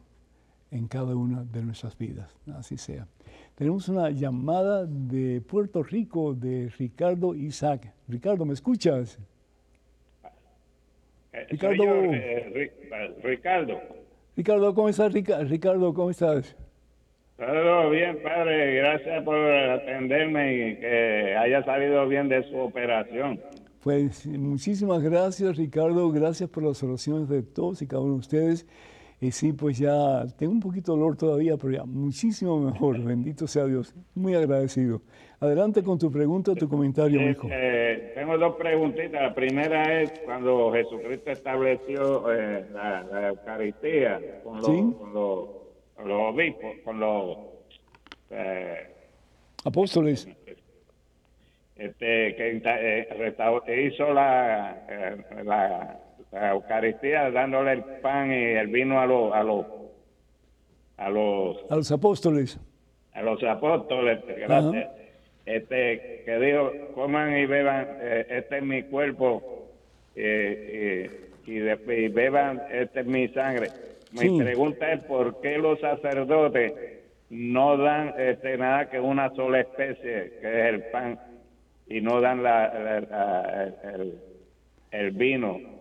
[0.71, 2.31] en cada una de nuestras vidas.
[2.55, 3.07] Así sea.
[3.55, 7.93] Tenemos una llamada de Puerto Rico de Ricardo Isaac.
[8.09, 9.19] Ricardo, ¿me escuchas?
[11.41, 11.85] Eh, Ricardo.
[11.85, 12.73] Eh,
[13.23, 13.81] Ricardo.
[14.37, 15.13] Ricardo, ¿cómo estás?
[15.13, 16.57] Ricardo, ¿cómo estás?
[17.37, 18.77] Todo bien, padre.
[18.77, 23.41] Gracias por atenderme y que haya salido bien de su operación.
[23.83, 26.11] Pues muchísimas gracias, Ricardo.
[26.11, 28.67] Gracias por las oraciones de todos y cada uno de ustedes.
[29.21, 32.99] Y sí, pues ya tengo un poquito de dolor todavía, pero ya muchísimo mejor.
[33.05, 33.95] Bendito sea Dios.
[34.15, 35.03] Muy agradecido.
[35.41, 37.49] Adelante con tu pregunta tu comentario, hijo.
[37.51, 39.23] Eh, tengo dos preguntitas.
[39.23, 45.59] La primera es cuando Jesucristo estableció eh, la, Eucaristía con los, con los
[45.99, 47.39] con los obispos, con los
[48.31, 48.87] eh,
[49.65, 50.29] apóstoles.
[51.75, 56.01] Este, que hizo la,
[56.33, 59.67] la, Eucaristía dándole el pan y el vino a los a los
[60.97, 62.59] a los a los apóstoles.
[63.13, 64.89] a los apóstoles gracias
[65.47, 67.87] este que dijo coman y beban
[68.29, 69.67] este es mi cuerpo
[70.15, 70.21] y,
[71.47, 73.69] y, beban este es mi sangre
[74.13, 76.73] mi pregunta es por qué los sacerdotes
[77.31, 81.19] no dan este, nada que una sola especie, que es el pan,
[81.87, 83.73] y no dan la,
[84.91, 85.78] el, vino.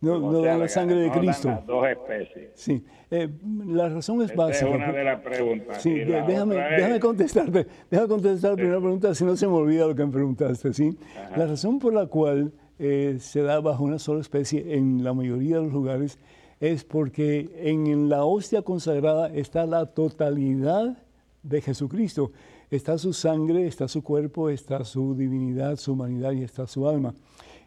[0.00, 1.62] No, dan la sangre de Cristo.
[1.66, 2.50] dos especies.
[2.54, 3.28] Sí, eh,
[3.66, 4.68] la razón es básica.
[4.68, 5.82] Es una de las preguntas.
[5.82, 7.66] Sí, déjame, déjame contestarte.
[7.90, 10.72] Déjame contestar la primera pregunta, si no se me olvida lo que me preguntaste.
[10.72, 10.96] ¿sí?
[11.36, 15.56] La razón por la cual eh, se da bajo una sola especie en la mayoría
[15.56, 16.18] de los lugares
[16.60, 20.96] es porque en la hostia consagrada está la totalidad
[21.42, 22.30] de Jesucristo.
[22.70, 27.14] Está su sangre, está su cuerpo, está su divinidad, su humanidad y está su alma.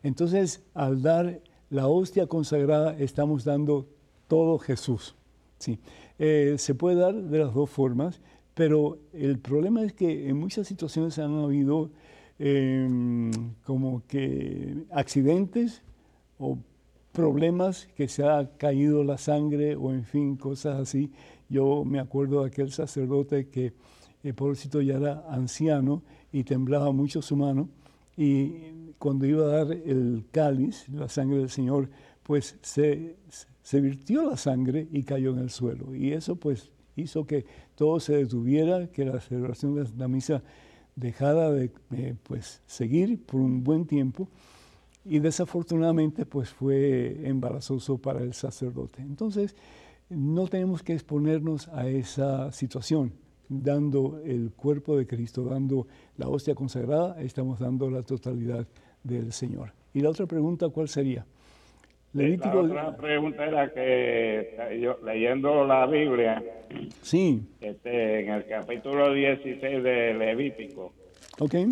[0.04, 1.40] Entonces, al dar
[1.72, 3.88] la hostia consagrada, estamos dando
[4.28, 5.16] todo Jesús.
[5.58, 5.80] Sí.
[6.20, 8.22] Eh, se puede dar de las dos formas,
[8.54, 11.90] pero el problema es que en muchas situaciones han habido
[12.38, 13.32] em,
[13.64, 15.82] como que accidentes
[16.38, 16.58] o
[17.14, 21.12] problemas que se ha caído la sangre o en fin, cosas así.
[21.50, 23.74] Yo me acuerdo de aquel sacerdote que,
[24.24, 27.70] el pobrecito ya era anciano y temblaba mucho su mano
[28.22, 31.90] y cuando iba a dar el cáliz, la sangre del Señor,
[32.22, 33.16] pues se,
[33.64, 35.96] se virtió la sangre y cayó en el suelo.
[35.96, 40.44] Y eso pues hizo que todo se detuviera, que la celebración de la misa
[40.96, 44.30] dejara de eh, pues, seguir por un buen tiempo
[45.04, 49.02] y desafortunadamente pues fue embarazoso para el sacerdote.
[49.02, 49.56] Entonces,
[50.10, 53.14] no tenemos que exponernos a esa situación.
[53.54, 55.86] Dando el cuerpo de Cristo, dando
[56.18, 58.66] la hostia consagrada, estamos dando la totalidad
[59.04, 59.74] del Señor.
[59.94, 61.26] Y la otra pregunta, ¿cuál sería?
[62.14, 66.42] La otra pregunta era que yo leyendo la Biblia,
[67.02, 67.42] sí.
[67.60, 70.94] este, en el capítulo 16 de Levítico,
[71.40, 71.68] okay.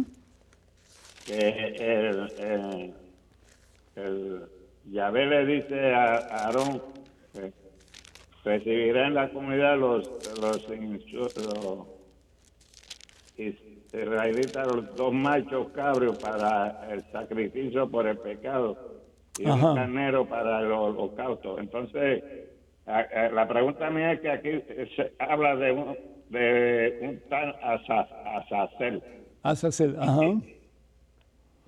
[1.26, 2.94] que el
[3.96, 4.44] el
[4.92, 6.82] Yahvé le dice a Aarón,
[7.34, 7.52] que
[8.50, 10.10] recibirá en la comunidad los,
[10.42, 11.88] los, los
[13.94, 18.76] israelitas, los dos machos cabrios para el sacrificio por el pecado
[19.38, 21.60] y un carnero para el holocausto.
[21.60, 22.24] Entonces,
[22.86, 24.50] la pregunta mía es que aquí
[24.96, 25.98] se habla de un,
[26.30, 29.04] de un tal Azazel.
[29.44, 30.22] Azazel, ajá.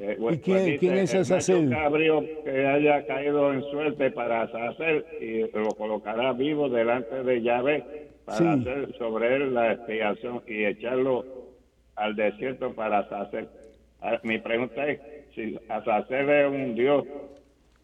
[0.04, 1.70] Eh, ¿Y quién, quién es Azazel?
[1.70, 8.10] cabrio que haya caído en suerte para hacer y lo colocará vivo delante de Yahvé
[8.26, 11.24] para hacer sobre él la expiación y echarlo
[11.96, 13.48] al desierto para hacer.
[14.02, 15.00] Ah, mi pregunta es
[15.36, 17.06] si Azazel es un dios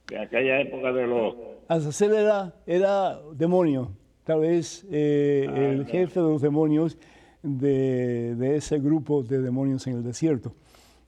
[0.08, 1.36] de aquella época de los...
[1.68, 3.92] Azazel era, era demonio,
[4.24, 6.98] tal vez eh, ah, el jefe de los demonios
[7.44, 10.56] de, de ese grupo de demonios en el desierto.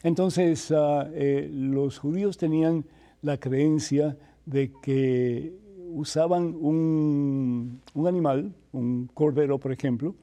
[0.04, 2.86] Entonces, ah, eh, los judíos tenían
[3.22, 5.54] la creencia de que
[5.92, 10.16] usaban un, animal, un cordero, por ejemplo,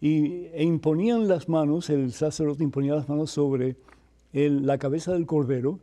[0.00, 3.76] y, e imponían las manos, el sacerdote imponía las manos sobre
[4.32, 5.78] la cabeza del cordero,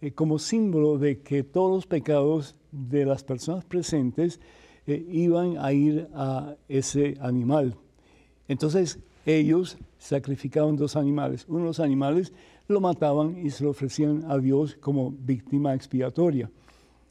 [0.00, 4.40] eh, como símbolo de que todos los pecados de las personas presentes
[4.86, 7.76] eh, iban a ir a ese animal.
[8.46, 11.44] Entonces, ellos sacrificaban dos animales.
[11.48, 12.32] Unos animales
[12.66, 16.50] lo mataban y se lo ofrecían a Dios como víctima expiatoria.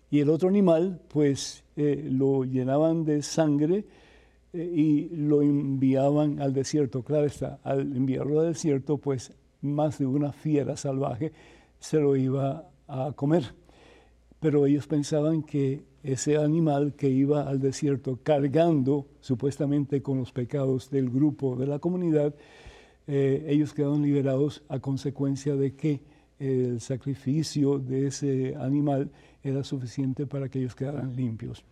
[0.10, 3.86] Y el otro animal, pues eh, lo llenaban de sangre
[4.52, 7.04] eh, y lo enviaban al desierto.
[7.04, 11.32] Claro está, al enviarlo al desierto, pues más de una fiera salvaje
[11.80, 13.54] se lo iba a comer.
[14.40, 20.90] Pero ellos pensaban que ese animal que iba al desierto cargando supuestamente con los pecados
[20.90, 22.34] del grupo, de la comunidad,
[23.08, 26.00] eh, ellos quedaron liberados a consecuencia de que
[26.40, 29.10] el sacrificio de ese animal
[29.44, 31.66] era suficiente para que ellos quedaran limpios.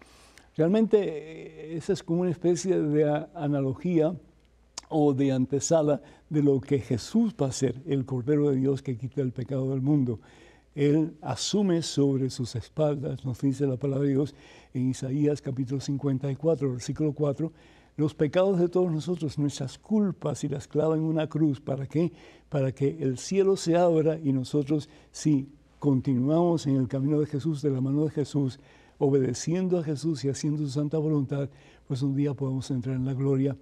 [0.57, 4.13] Realmente eh, esa es como una especie de analogía
[4.89, 8.97] o de antesala de lo que Jesús va a ser, el Cordero de Dios que
[8.97, 10.19] quita el pecado del mundo.
[10.75, 14.35] Él asume sobre sus espaldas, nos dice la palabra de Dios
[14.73, 17.49] en Isaías capítulo 54, versículo 4,
[17.95, 21.61] los pecados de todos nosotros, nuestras culpas y las clava en una cruz.
[21.61, 22.11] ¿Para qué?
[22.49, 25.47] Para que el cielo se abra y nosotros, si
[25.79, 28.59] continuamos en el camino de Jesús, de la mano de Jesús,
[28.97, 31.49] obedeciendo a Jesús y haciendo su santa voluntad,
[31.87, 33.55] pues un día podemos entrar en la gloria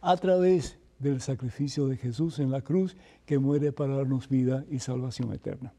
[0.00, 4.80] a través del sacrificio de Jesús en la cruz que muere para darnos vida y
[4.80, 5.72] salvación eterna.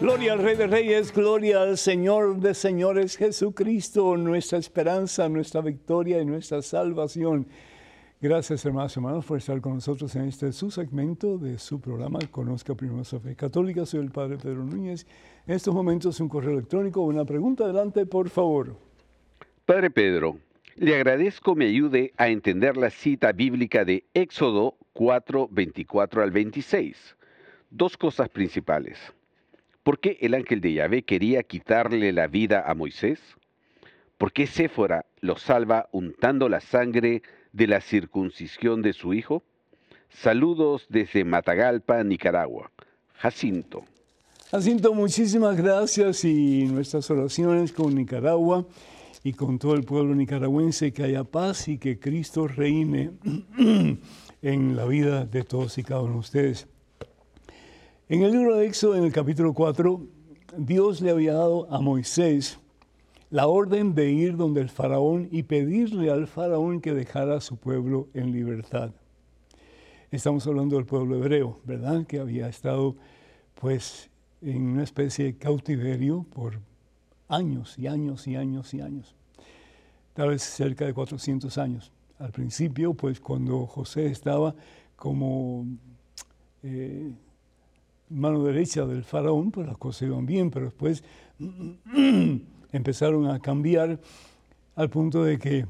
[0.03, 6.19] Gloria al Rey de Reyes, gloria al Señor de Señores Jesucristo, nuestra esperanza, nuestra victoria
[6.19, 7.47] y nuestra salvación.
[8.19, 12.19] Gracias, hermanos y hermanos, por estar con nosotros en este su segmento de su programa
[12.29, 13.85] Conozca Primero su Fe Católica.
[13.85, 15.07] Soy el Padre Pedro Núñez.
[15.47, 18.75] En estos momentos un correo electrónico, una pregunta adelante, por favor.
[19.65, 20.37] Padre Pedro,
[20.75, 27.15] le agradezco me ayude a entender la cita bíblica de Éxodo 4, 24 al 26.
[27.69, 28.99] Dos cosas principales.
[29.83, 33.19] ¿Por qué el ángel de Yahvé quería quitarle la vida a Moisés?
[34.17, 37.21] ¿Por qué Séfora lo salva untando la sangre
[37.51, 39.43] de la circuncisión de su hijo?
[40.09, 42.71] Saludos desde Matagalpa, Nicaragua.
[43.15, 43.83] Jacinto.
[44.51, 48.65] Jacinto, muchísimas gracias y nuestras oraciones con Nicaragua
[49.21, 53.11] y con todo el pueblo nicaragüense, que haya paz y que Cristo reine
[54.41, 56.67] en la vida de todos y cada uno de ustedes.
[58.09, 60.01] En el libro de Éxodo, en el capítulo 4,
[60.57, 62.59] Dios le había dado a Moisés
[63.29, 67.55] la orden de ir donde el faraón y pedirle al faraón que dejara a su
[67.55, 68.91] pueblo en libertad.
[70.11, 72.05] Estamos hablando del pueblo hebreo, ¿verdad?
[72.05, 72.97] Que había estado
[73.55, 74.09] pues
[74.41, 76.59] en una especie de cautiverio por
[77.29, 79.15] años y años y años y años.
[80.13, 81.93] Tal vez cerca de 400 años.
[82.19, 84.53] Al principio, pues cuando José estaba
[84.97, 85.65] como
[86.63, 87.13] eh,
[88.13, 91.03] mano derecha del faraón, pues las cosas iban bien, pero después
[92.71, 93.99] empezaron a cambiar
[94.75, 95.65] al punto de que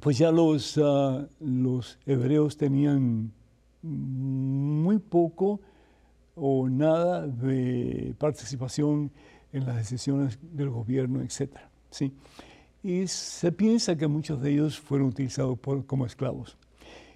[0.00, 3.32] pues ya los, ah, los hebreos tenían
[3.82, 5.60] muy poco
[6.34, 9.10] o nada de participación
[9.52, 11.56] en las decisiones del gobierno, etc.
[11.90, 12.12] ¿sí?
[12.82, 16.56] Y se piensa que muchos de ellos fueron utilizados como esclavos.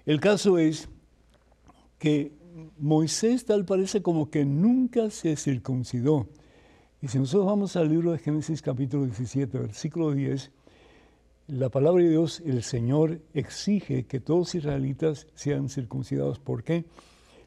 [0.05, 0.89] El caso es
[1.99, 2.31] que
[2.77, 6.27] Moisés tal parece como que nunca se circuncidó.
[7.01, 10.51] Y si nosotros vamos al libro de Génesis capítulo 17, versículo 10,
[11.47, 16.39] la palabra de Dios, el Señor exige que todos los israelitas sean circuncidados.
[16.39, 16.85] ¿Por qué?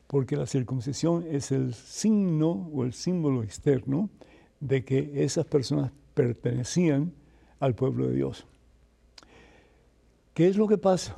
[0.06, 4.10] Porque la circuncisión es el signo o el símbolo externo
[4.60, 7.12] de que esas personas pertenecían
[7.60, 8.46] al pueblo de Dios.
[10.34, 11.16] ¿Qué es lo que pasa?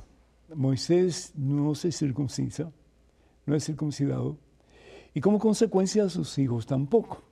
[0.54, 2.70] Moisés no se circuncisa
[3.48, 4.36] no es circuncidado,
[5.14, 7.22] y como consecuencia sus hijos tampoco.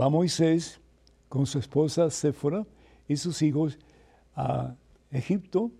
[0.00, 0.80] Va Moisés
[1.28, 2.64] con su esposa Séfora
[3.08, 3.78] y sus hijos
[4.34, 4.74] a
[5.10, 5.70] Egipto,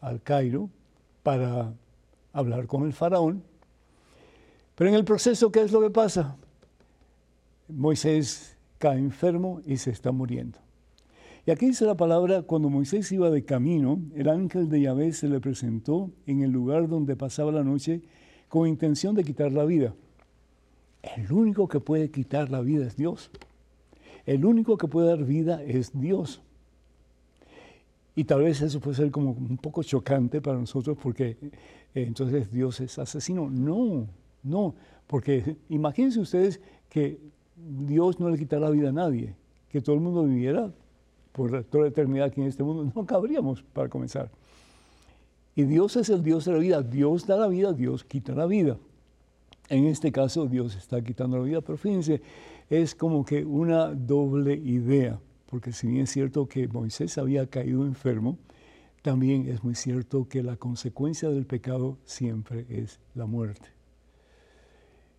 [0.00, 0.70] al Cairo,
[1.22, 1.74] para
[2.32, 3.42] hablar con el faraón.
[4.74, 6.36] Pero en el proceso, ¿qué es lo que pasa?
[7.68, 10.58] Moisés cae enfermo y se está muriendo.
[11.44, 15.28] Y aquí dice la palabra, cuando Moisés iba de camino, el ángel de Yahvé se
[15.28, 18.02] le presentó en el lugar donde pasaba la noche
[18.48, 19.94] con intención de quitar la vida.
[21.02, 23.30] El único que puede quitar la vida es Dios.
[24.26, 26.42] el único que puede dar vida es Dios.
[28.14, 31.36] Y tal vez eso puede ser como un poco chocante para nosotros porque
[31.94, 33.48] eh, entonces Dios es asesino.
[33.48, 34.06] No,
[34.42, 34.74] no,
[35.06, 37.18] porque imagínense ustedes que
[37.56, 39.34] Dios no le quitara la vida a nadie,
[39.70, 40.70] que todo el mundo viviera
[41.32, 42.90] por toda la eternidad aquí en este mundo.
[42.94, 44.30] No cabríamos para comenzar.
[45.58, 46.82] Y Dios es el Dios de la vida.
[46.82, 48.78] Dios da la vida, Dios quita la vida.
[49.68, 52.22] En este caso Dios está quitando la vida, pero fíjense,
[52.70, 57.86] es como que una doble idea porque si bien es cierto que Moisés había caído
[57.86, 58.38] enfermo,
[59.00, 63.68] también es muy cierto que la consecuencia del pecado siempre es la muerte.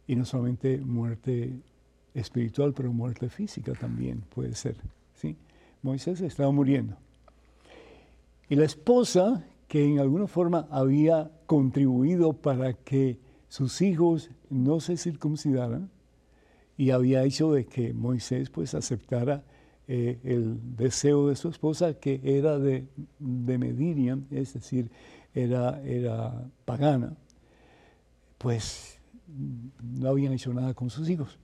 [0.06, 1.62] Y no solamente muerte
[2.14, 4.76] espiritual, pero muerte física también puede ser.
[5.16, 5.36] ¿sí?
[5.82, 6.96] Moisés estaba muriendo.
[8.50, 14.98] Y la esposa, que en alguna forma había contribuido para que sus hijos no se
[14.98, 15.92] circuncidaran,
[16.76, 19.44] y había hecho de que Moisés pues aceptara
[19.88, 22.88] eh, el deseo de su esposa, que era de,
[23.20, 24.90] de es decir,
[25.36, 27.16] era, era pagana,
[28.40, 31.38] pues no habían hecho nada con sus hijos.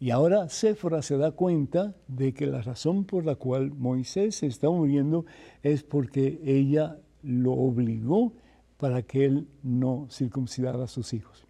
[0.00, 4.46] Y ahora Séfora se da cuenta de que la razón por la cual Moisés se
[4.46, 5.24] está muriendo
[5.62, 8.32] es porque ella lo obligó
[8.76, 11.46] para que él no circuncidara a sus hijos.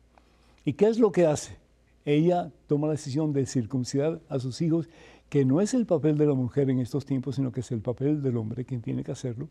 [0.65, 1.57] ¿Y qué es lo que hace?
[2.05, 4.89] Ella toma la decisión de circuncidar a sus hijos
[5.29, 7.81] que no es el papel de la mujer en estos tiempos, sino que es el
[7.81, 9.49] papel del hombre quien tiene que hacerlo,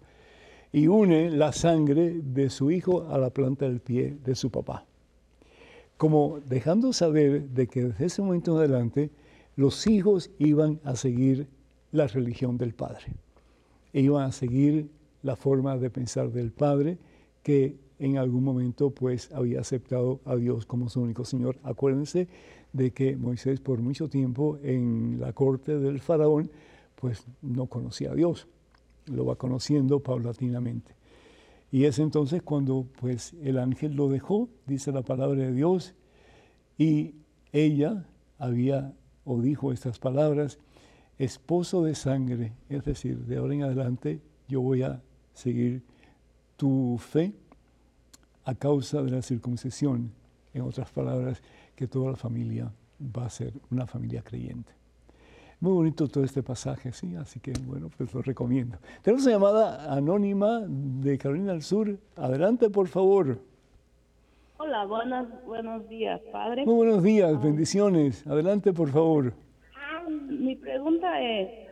[0.72, 4.86] y une la sangre de su hijo a la planta del pie de su papá.
[5.98, 9.12] Como dejando saber de que desde ese momento en adelante
[9.56, 11.48] los hijos iban a seguir
[11.92, 13.14] la religión del padre,
[13.94, 14.90] e iban a seguir
[15.24, 17.00] la forma de pensar del padre
[17.42, 21.58] que en algún momento pues había aceptado a Dios como su único Señor.
[21.64, 22.28] Acuérdense
[22.74, 26.52] de que Moisés por mucho tiempo en la corte del faraón
[26.96, 28.48] pues no conocía a Dios,
[29.08, 30.96] lo va conociendo paulatinamente.
[31.72, 35.96] Y es entonces cuando pues el ángel lo dejó, dice la palabra de Dios,
[36.78, 37.16] y
[37.52, 38.06] ella
[38.38, 38.94] había
[39.26, 40.60] o dijo estas palabras,
[41.18, 45.02] esposo de sangre, es decir, de ahora en adelante yo voy a
[45.34, 45.82] seguir
[46.56, 47.34] tu fe
[48.46, 50.12] a causa de la circuncisión,
[50.54, 51.42] en otras palabras,
[51.76, 54.72] que toda la familia va a ser una familia creyente.
[55.60, 58.78] Muy bonito todo este pasaje, sí, así que bueno, pues lo recomiendo.
[59.02, 61.98] Tenemos una llamada anónima de Carolina del Sur.
[62.18, 63.40] Adelante, por favor.
[64.58, 66.66] Hola, buenos, buenos días, padre.
[66.66, 68.28] Muy buenos días, bendiciones.
[68.28, 69.34] Adelante, por favor.
[70.28, 71.70] Mi pregunta es,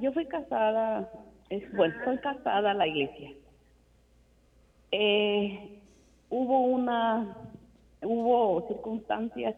[0.00, 1.10] yo fui casada,
[1.72, 3.32] bueno, soy casada a la iglesia.
[4.90, 5.70] Eh,
[6.30, 7.36] hubo una,
[8.02, 9.54] hubo circunstancias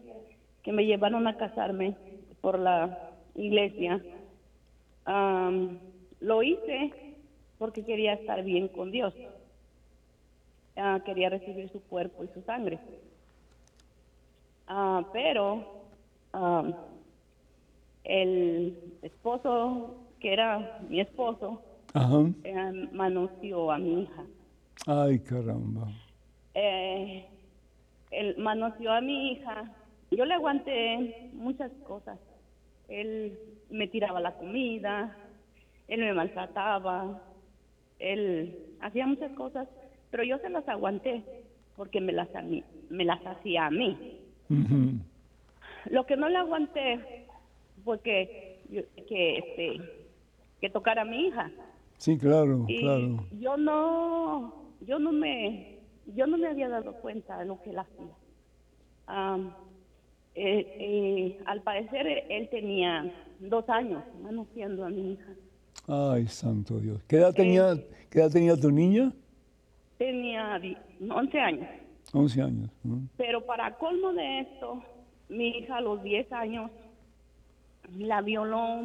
[0.63, 1.95] que me llevaron a casarme
[2.41, 2.97] por la
[3.35, 4.01] iglesia.
[6.19, 6.93] lo hice
[7.57, 9.13] porque quería estar bien con Dios.
[10.77, 12.79] Ah, quería recibir su cuerpo y su sangre.
[14.67, 15.63] Ah, pero
[18.03, 21.61] el esposo, que era mi esposo,
[22.43, 24.23] eh, manoseó a mi hija.
[24.87, 25.87] Ay, caramba.
[26.53, 27.25] Eh,
[28.11, 29.71] él manoseó a mi hija.
[30.11, 32.19] Yo le aguanté muchas cosas.
[32.87, 33.37] Él
[33.69, 35.15] me tiraba la comida,
[35.87, 37.21] él me maltrataba,
[37.99, 39.67] él hacía muchas cosas,
[40.09, 41.23] pero yo se las aguanté
[41.77, 42.27] porque me las,
[42.89, 44.19] me las hacía a mí.
[45.89, 47.25] Lo que no le aguanté
[47.83, 48.59] fue que,
[49.07, 49.81] que, este,
[50.59, 51.49] que tocara a mi hija.
[52.01, 53.27] Sí, claro, claro.
[53.39, 54.55] Yo no,
[54.87, 55.77] yo no me,
[56.07, 58.15] yo no me había dado cuenta de lo que él hacía.
[60.33, 65.29] Eh, eh, al parecer él tenía dos años manoseando a mi hija.
[65.87, 67.03] Ay, santo Dios.
[67.07, 69.13] ¿Qué edad tenía, eh, ¿qué edad tenía tu niña?
[69.99, 70.59] Tenía
[71.07, 71.67] 11 años.
[72.13, 72.69] 11 años.
[73.15, 74.81] Pero para colmo de esto,
[75.29, 76.71] mi hija a los 10 años
[77.95, 78.79] la violó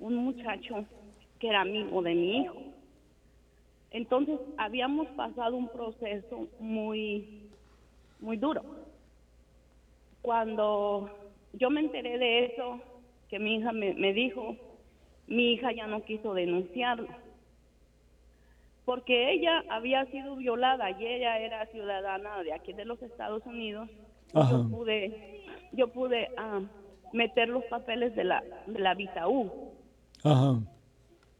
[0.00, 0.86] un muchacho
[1.44, 2.54] que era amigo de mi hijo.
[3.90, 7.50] Entonces habíamos pasado un proceso muy,
[8.18, 8.62] muy duro.
[10.22, 11.10] Cuando
[11.52, 12.80] yo me enteré de eso,
[13.28, 14.56] que mi hija me, dijo,
[15.26, 17.08] mi hija ya no quiso denunciarlo,
[18.86, 23.90] porque ella había sido violada y ella era ciudadana de aquí de los Estados Unidos.
[24.32, 26.62] Yo pude, yo pude ah,
[27.12, 29.52] meter los papeles de la, de la visa U.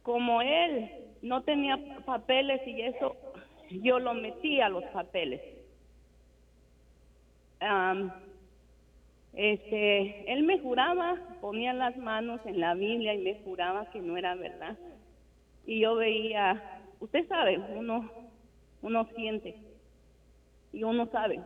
[0.05, 0.91] Como él
[1.23, 3.15] no tenía papeles y eso,
[3.71, 5.41] yo lo metí a los papeles.
[9.33, 14.15] Este, él me juraba, ponía las manos en la Biblia y me juraba que no
[14.15, 14.77] era verdad.
[15.65, 18.07] Y yo veía, usted sabe, uno,
[18.83, 19.55] uno siente
[20.71, 21.41] y uno sabe.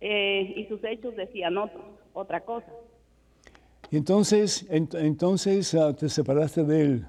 [0.00, 2.72] Eh, y sus hechos decían otro, otra cosa.
[3.92, 7.06] Y entonces, entonces ah, te separaste de él.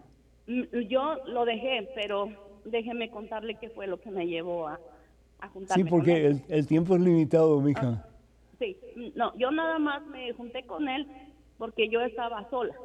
[0.47, 2.29] Yo lo dejé, pero
[2.65, 4.79] déjeme contarle qué fue lo que me llevó a,
[5.39, 6.43] a juntarme Sí, porque con él.
[6.47, 7.87] El, el, tiempo es limitado, mija.
[7.87, 8.05] Ah,
[8.59, 8.77] sí,
[9.15, 11.07] no, yo nada más me junté con él
[11.57, 12.75] porque yo estaba sola.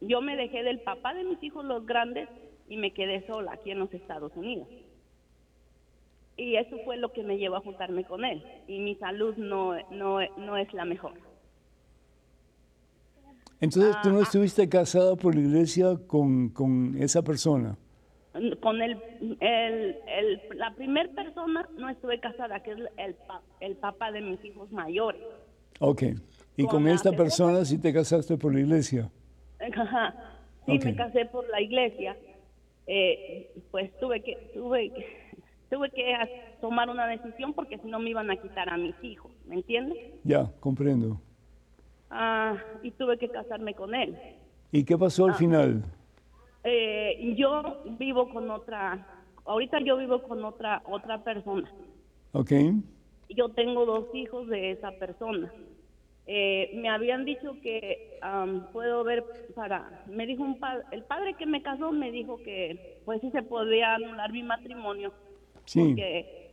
[0.00, 2.28] Yo me dejé del papá de mis hijos los grandes
[2.68, 4.68] y me quedé sola aquí en los Estados Unidos.
[6.36, 8.42] Y eso fue lo que me llevó a juntarme con él.
[8.66, 11.12] Y mi salud no, no, no es la mejor.
[13.60, 17.76] Entonces, ¿tú no Ah, estuviste casada por la iglesia con, con esa persona?
[18.62, 18.96] Con el,
[19.40, 23.16] el, el- la primera persona no estuve casada, que es el,
[23.60, 25.20] el papá de mis hijos mayores.
[25.80, 26.02] Ok.
[26.56, 29.10] Y Con esta persona sí te casaste por la iglesia.
[29.76, 30.14] Ajá.
[30.66, 32.16] Sí, me casé por la iglesia.
[32.86, 35.04] Eh, pues tuve que tuve que,
[35.70, 36.14] tuve que
[36.60, 39.98] tomar una decisión porque si no me iban a quitar a mis hijos, ¿me entiendes?
[40.24, 41.20] Ya, comprendo.
[42.10, 44.16] Ah, y tuve que casarme con él.
[44.72, 45.28] ¿Y qué pasó Ah.
[45.30, 45.84] al final?
[46.64, 49.06] Eh, yo vivo con otra,
[49.44, 51.70] ahorita yo vivo con otra otra persona.
[52.32, 52.52] Ok.
[53.30, 55.52] Yo tengo dos hijos de esa persona.
[56.26, 61.34] Eh, me habían dicho que am, puedo ver para, me dijo un padre, el padre
[61.34, 65.12] que me casó me dijo que pues sí se podía anular mi matrimonio
[65.64, 65.80] Sí.
[65.80, 66.50] porque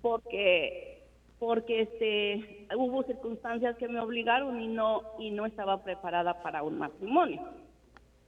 [0.00, 0.91] porque
[1.42, 6.78] porque este hubo circunstancias que me obligaron y no y no estaba preparada para un
[6.78, 7.42] matrimonio.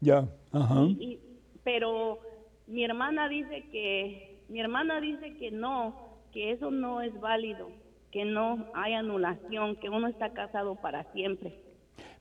[0.00, 0.26] Ya.
[0.50, 0.80] Ajá.
[0.98, 1.20] Y-
[1.62, 2.18] pero
[2.66, 5.94] mi hermana dice que mi hermana dice que no,
[6.32, 7.68] que eso no es válido,
[8.10, 11.54] que no hay anulación, que uno está casado para siempre.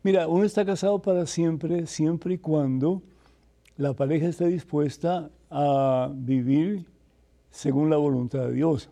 [0.04, 3.02] Mira, uno está casado para siempre, siempre y cuando
[3.78, 6.86] la pareja esté dispuesta a vivir
[7.50, 8.92] según la voluntad de Dios.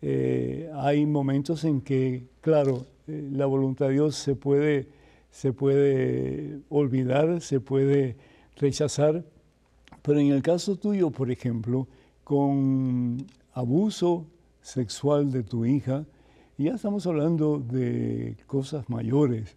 [0.00, 4.88] Eh, hay momentos en que, claro, eh, la voluntad de Dios se puede,
[5.30, 8.16] se puede olvidar, se puede
[8.56, 9.24] rechazar,
[10.02, 11.88] pero en el caso tuyo, por ejemplo,
[12.24, 14.26] con abuso
[14.62, 16.04] sexual de tu hija,
[16.58, 19.56] ya estamos hablando de cosas mayores.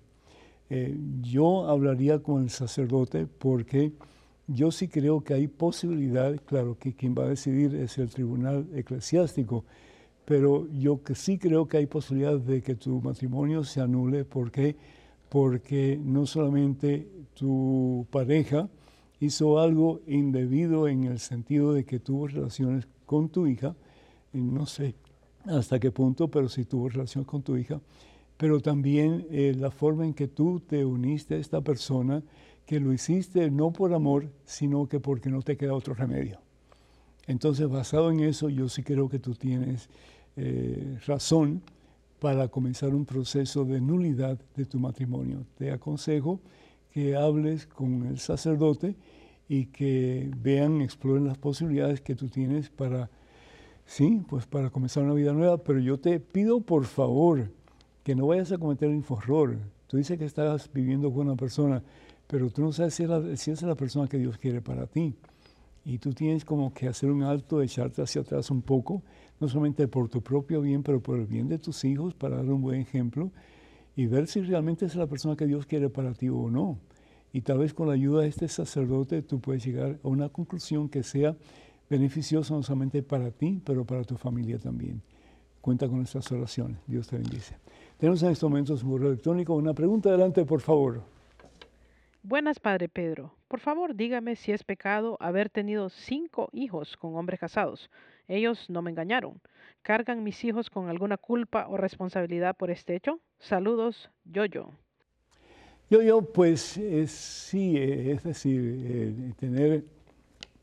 [0.70, 3.92] Eh, yo hablaría con el sacerdote porque
[4.48, 8.68] yo sí creo que hay posibilidad, claro que quien va a decidir es el tribunal
[8.74, 9.66] eclesiástico,
[10.26, 14.26] pero yo sí creo que hay posibilidad de que tu matrimonio se anule.
[14.26, 14.76] ¿Por qué?
[15.30, 18.70] Porque no solamente tu pareja
[19.20, 23.76] hizo algo indebido en el sentido de que tuvo relaciones con tu hija,
[24.34, 24.96] no sé
[25.46, 27.82] hasta qué punto, pero sí tuvo relación con tu hija,
[28.38, 32.24] pero también eh, la forma en que tú te uniste a esta persona,
[32.66, 36.40] que lo hiciste no por amor, sino que porque no te queda otro remedio.
[37.32, 39.90] Entonces, basado en eso, yo sí creo que tú tienes
[40.36, 41.62] eh, razón
[42.20, 45.46] para comenzar un proceso de nulidad de tu matrimonio.
[45.58, 46.42] Te aconsejo
[46.92, 48.96] que hables con el sacerdote
[49.48, 53.10] y que vean, exploren las posibilidades que tú tienes para,
[53.86, 55.58] sí, pues para comenzar una vida nueva.
[55.58, 57.50] Pero yo te pido, por favor,
[58.04, 59.58] que no vayas a cometer un error.
[59.88, 61.82] Tú dices que estás viviendo con una persona,
[62.28, 65.16] pero tú no sabes si, es la persona que Dios quiere para ti.
[65.84, 69.02] Y tú tienes como que hacer un alto, echarte hacia atrás un poco,
[69.40, 72.46] no solamente por tu propio bien, pero por el bien de tus hijos, para dar
[72.46, 73.32] un buen ejemplo
[73.96, 76.78] y ver si realmente es la persona que Dios quiere para ti o no.
[77.34, 80.90] Y tal vez con la ayuda de este sacerdote tú puedes llegar a una conclusión
[80.90, 81.36] que sea
[81.90, 85.02] beneficiosa no solamente para ti, pero para tu familia también.
[85.62, 86.78] Cuenta con nuestras oraciones.
[86.88, 87.56] Dios te bendice.
[87.98, 89.54] Tenemos en estos momentos un correo electrónico.
[89.56, 91.04] Una pregunta adelante, por favor.
[92.24, 93.34] Buenas, Padre Pedro.
[93.48, 97.90] Por favor, dígame si es pecado haber tenido cinco hijos con hombres casados.
[98.28, 99.42] Ellos no me engañaron.
[99.82, 103.20] ¿Cargan mis hijos con alguna culpa o responsabilidad por este hecho?
[103.40, 104.70] Saludos, Yo-Yo.
[105.90, 109.84] Yo, yo, pues es, sí, eh, es decir, eh, tener,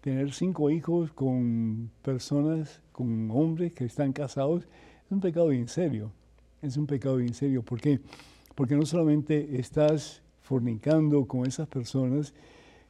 [0.01, 4.69] tener cinco hijos con personas, con hombres que están casados,
[5.07, 6.13] es un pecado bien serio.
[6.63, 7.65] Es un pecado bien serio.
[7.65, 7.99] ¿Por qué?
[8.55, 12.33] Porque no solamente estás fornicando con esas personas,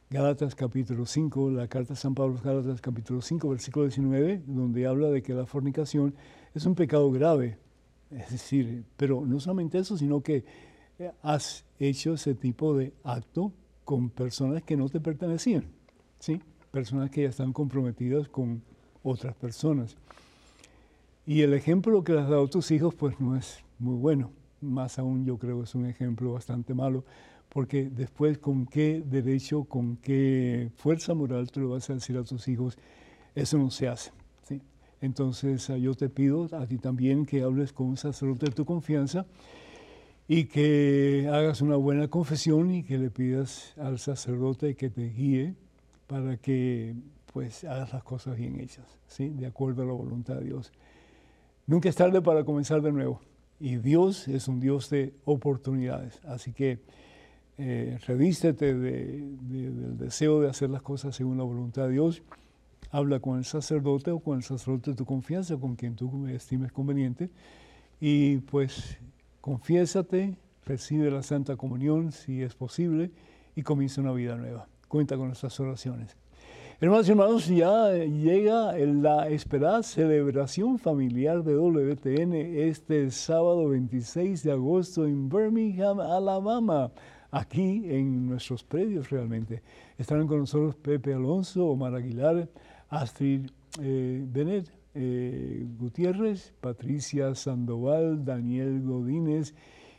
[0.09, 5.09] Gálatas capítulo 5, la carta de San Pablo Gálatas capítulo 5, versículo 19, donde habla
[5.09, 6.15] de que la fornicación
[6.55, 7.57] es un pecado grave.
[8.11, 10.45] Es decir, pero no solamente eso, sino que
[10.99, 13.51] eh, has hecho ese tipo de acto
[13.83, 15.65] con personas que no te pertenecían,
[16.17, 16.41] ¿sí?
[16.71, 18.63] Personas que ya están comprometidas con
[19.03, 19.97] otras personas.
[21.25, 24.31] Y el ejemplo que le has dado a tus hijos, pues no es muy bueno.
[24.61, 27.03] más aún yo creo que es un ejemplo bastante malo,
[27.49, 32.23] porque después con qué derecho, con qué fuerza moral tú le vas a decir a
[32.23, 32.77] tus hijos,
[33.35, 34.11] eso no se hace.
[34.47, 34.61] ¿sí?
[35.01, 39.25] Entonces yo te pido a ti también que hables con un sacerdote de tu confianza
[40.27, 45.55] y que hagas una buena confesión y que le pidas al sacerdote que te guíe
[46.05, 46.93] para que
[47.33, 49.29] pues hagas las cosas bien hechas, ¿sí?
[49.29, 50.71] de acuerdo a la voluntad de Dios.
[51.65, 53.21] Nunca es tarde para comenzar de nuevo
[53.59, 56.79] y Dios es un Dios de oportunidades, así que
[57.59, 62.23] eh, revístete del deseo de hacer las cosas según la voluntad de Dios,
[62.89, 66.71] habla con el sacerdote o con el sacerdote de tu confianza, con quien tú estimes
[66.71, 67.29] conveniente,
[67.99, 68.97] y pues
[69.41, 70.35] Confiésate,
[70.65, 73.11] recibe la Santa Comunión si es posible
[73.55, 74.67] y comienza una vida nueva.
[74.89, 76.17] Cuenta con nuestras oraciones.
[76.81, 84.51] Hermanos y hermanos, ya llega la esperada celebración familiar de WTN este sábado 26 de
[84.51, 86.91] agosto en Birmingham, Alabama,
[87.31, 89.61] aquí en nuestros predios realmente.
[89.97, 92.49] Estarán con nosotros Pepe Alonso, Omar Aguilar,
[92.89, 93.49] Astrid
[93.79, 99.53] eh, Benet, eh, Gutiérrez, Patricia Sandoval, Daniel Godínez,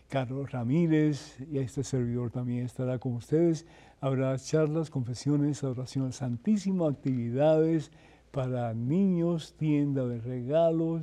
[0.09, 3.65] Carlos Ramírez y este servidor también estará con ustedes.
[4.01, 7.93] Habrá charlas, confesiones, adoración al Santísimo, actividades
[8.33, 11.03] para niños, tienda de regalos.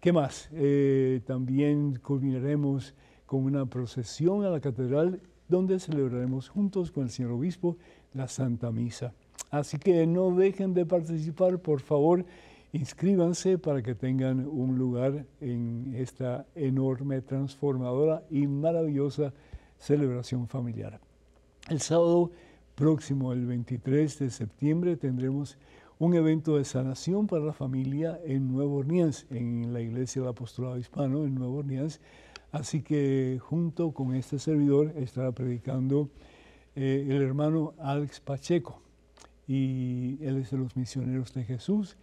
[0.00, 0.48] ¿Qué más?
[0.52, 2.94] Eh, también culminaremos
[3.26, 5.20] con una procesión a la catedral
[5.50, 7.76] donde celebraremos juntos con el señor obispo
[8.14, 9.12] la Santa Misa.
[9.50, 12.24] Así que no dejen de participar, por favor
[12.72, 19.32] inscríbanse para que tengan un lugar en esta enorme, transformadora y maravillosa
[19.76, 21.00] celebración familiar.
[21.68, 22.30] El sábado
[22.74, 25.58] próximo, el 23 de septiembre, tendremos
[25.98, 30.78] un evento de sanación para la familia en Nueva Orleans, en la Iglesia del Apostolado
[30.78, 32.00] Hispano en Nueva Orleans.
[32.52, 36.10] Así que junto con este servidor estará predicando
[36.74, 38.80] eh, el hermano Alex Pacheco
[39.46, 41.96] y él es de los misioneros de Jesús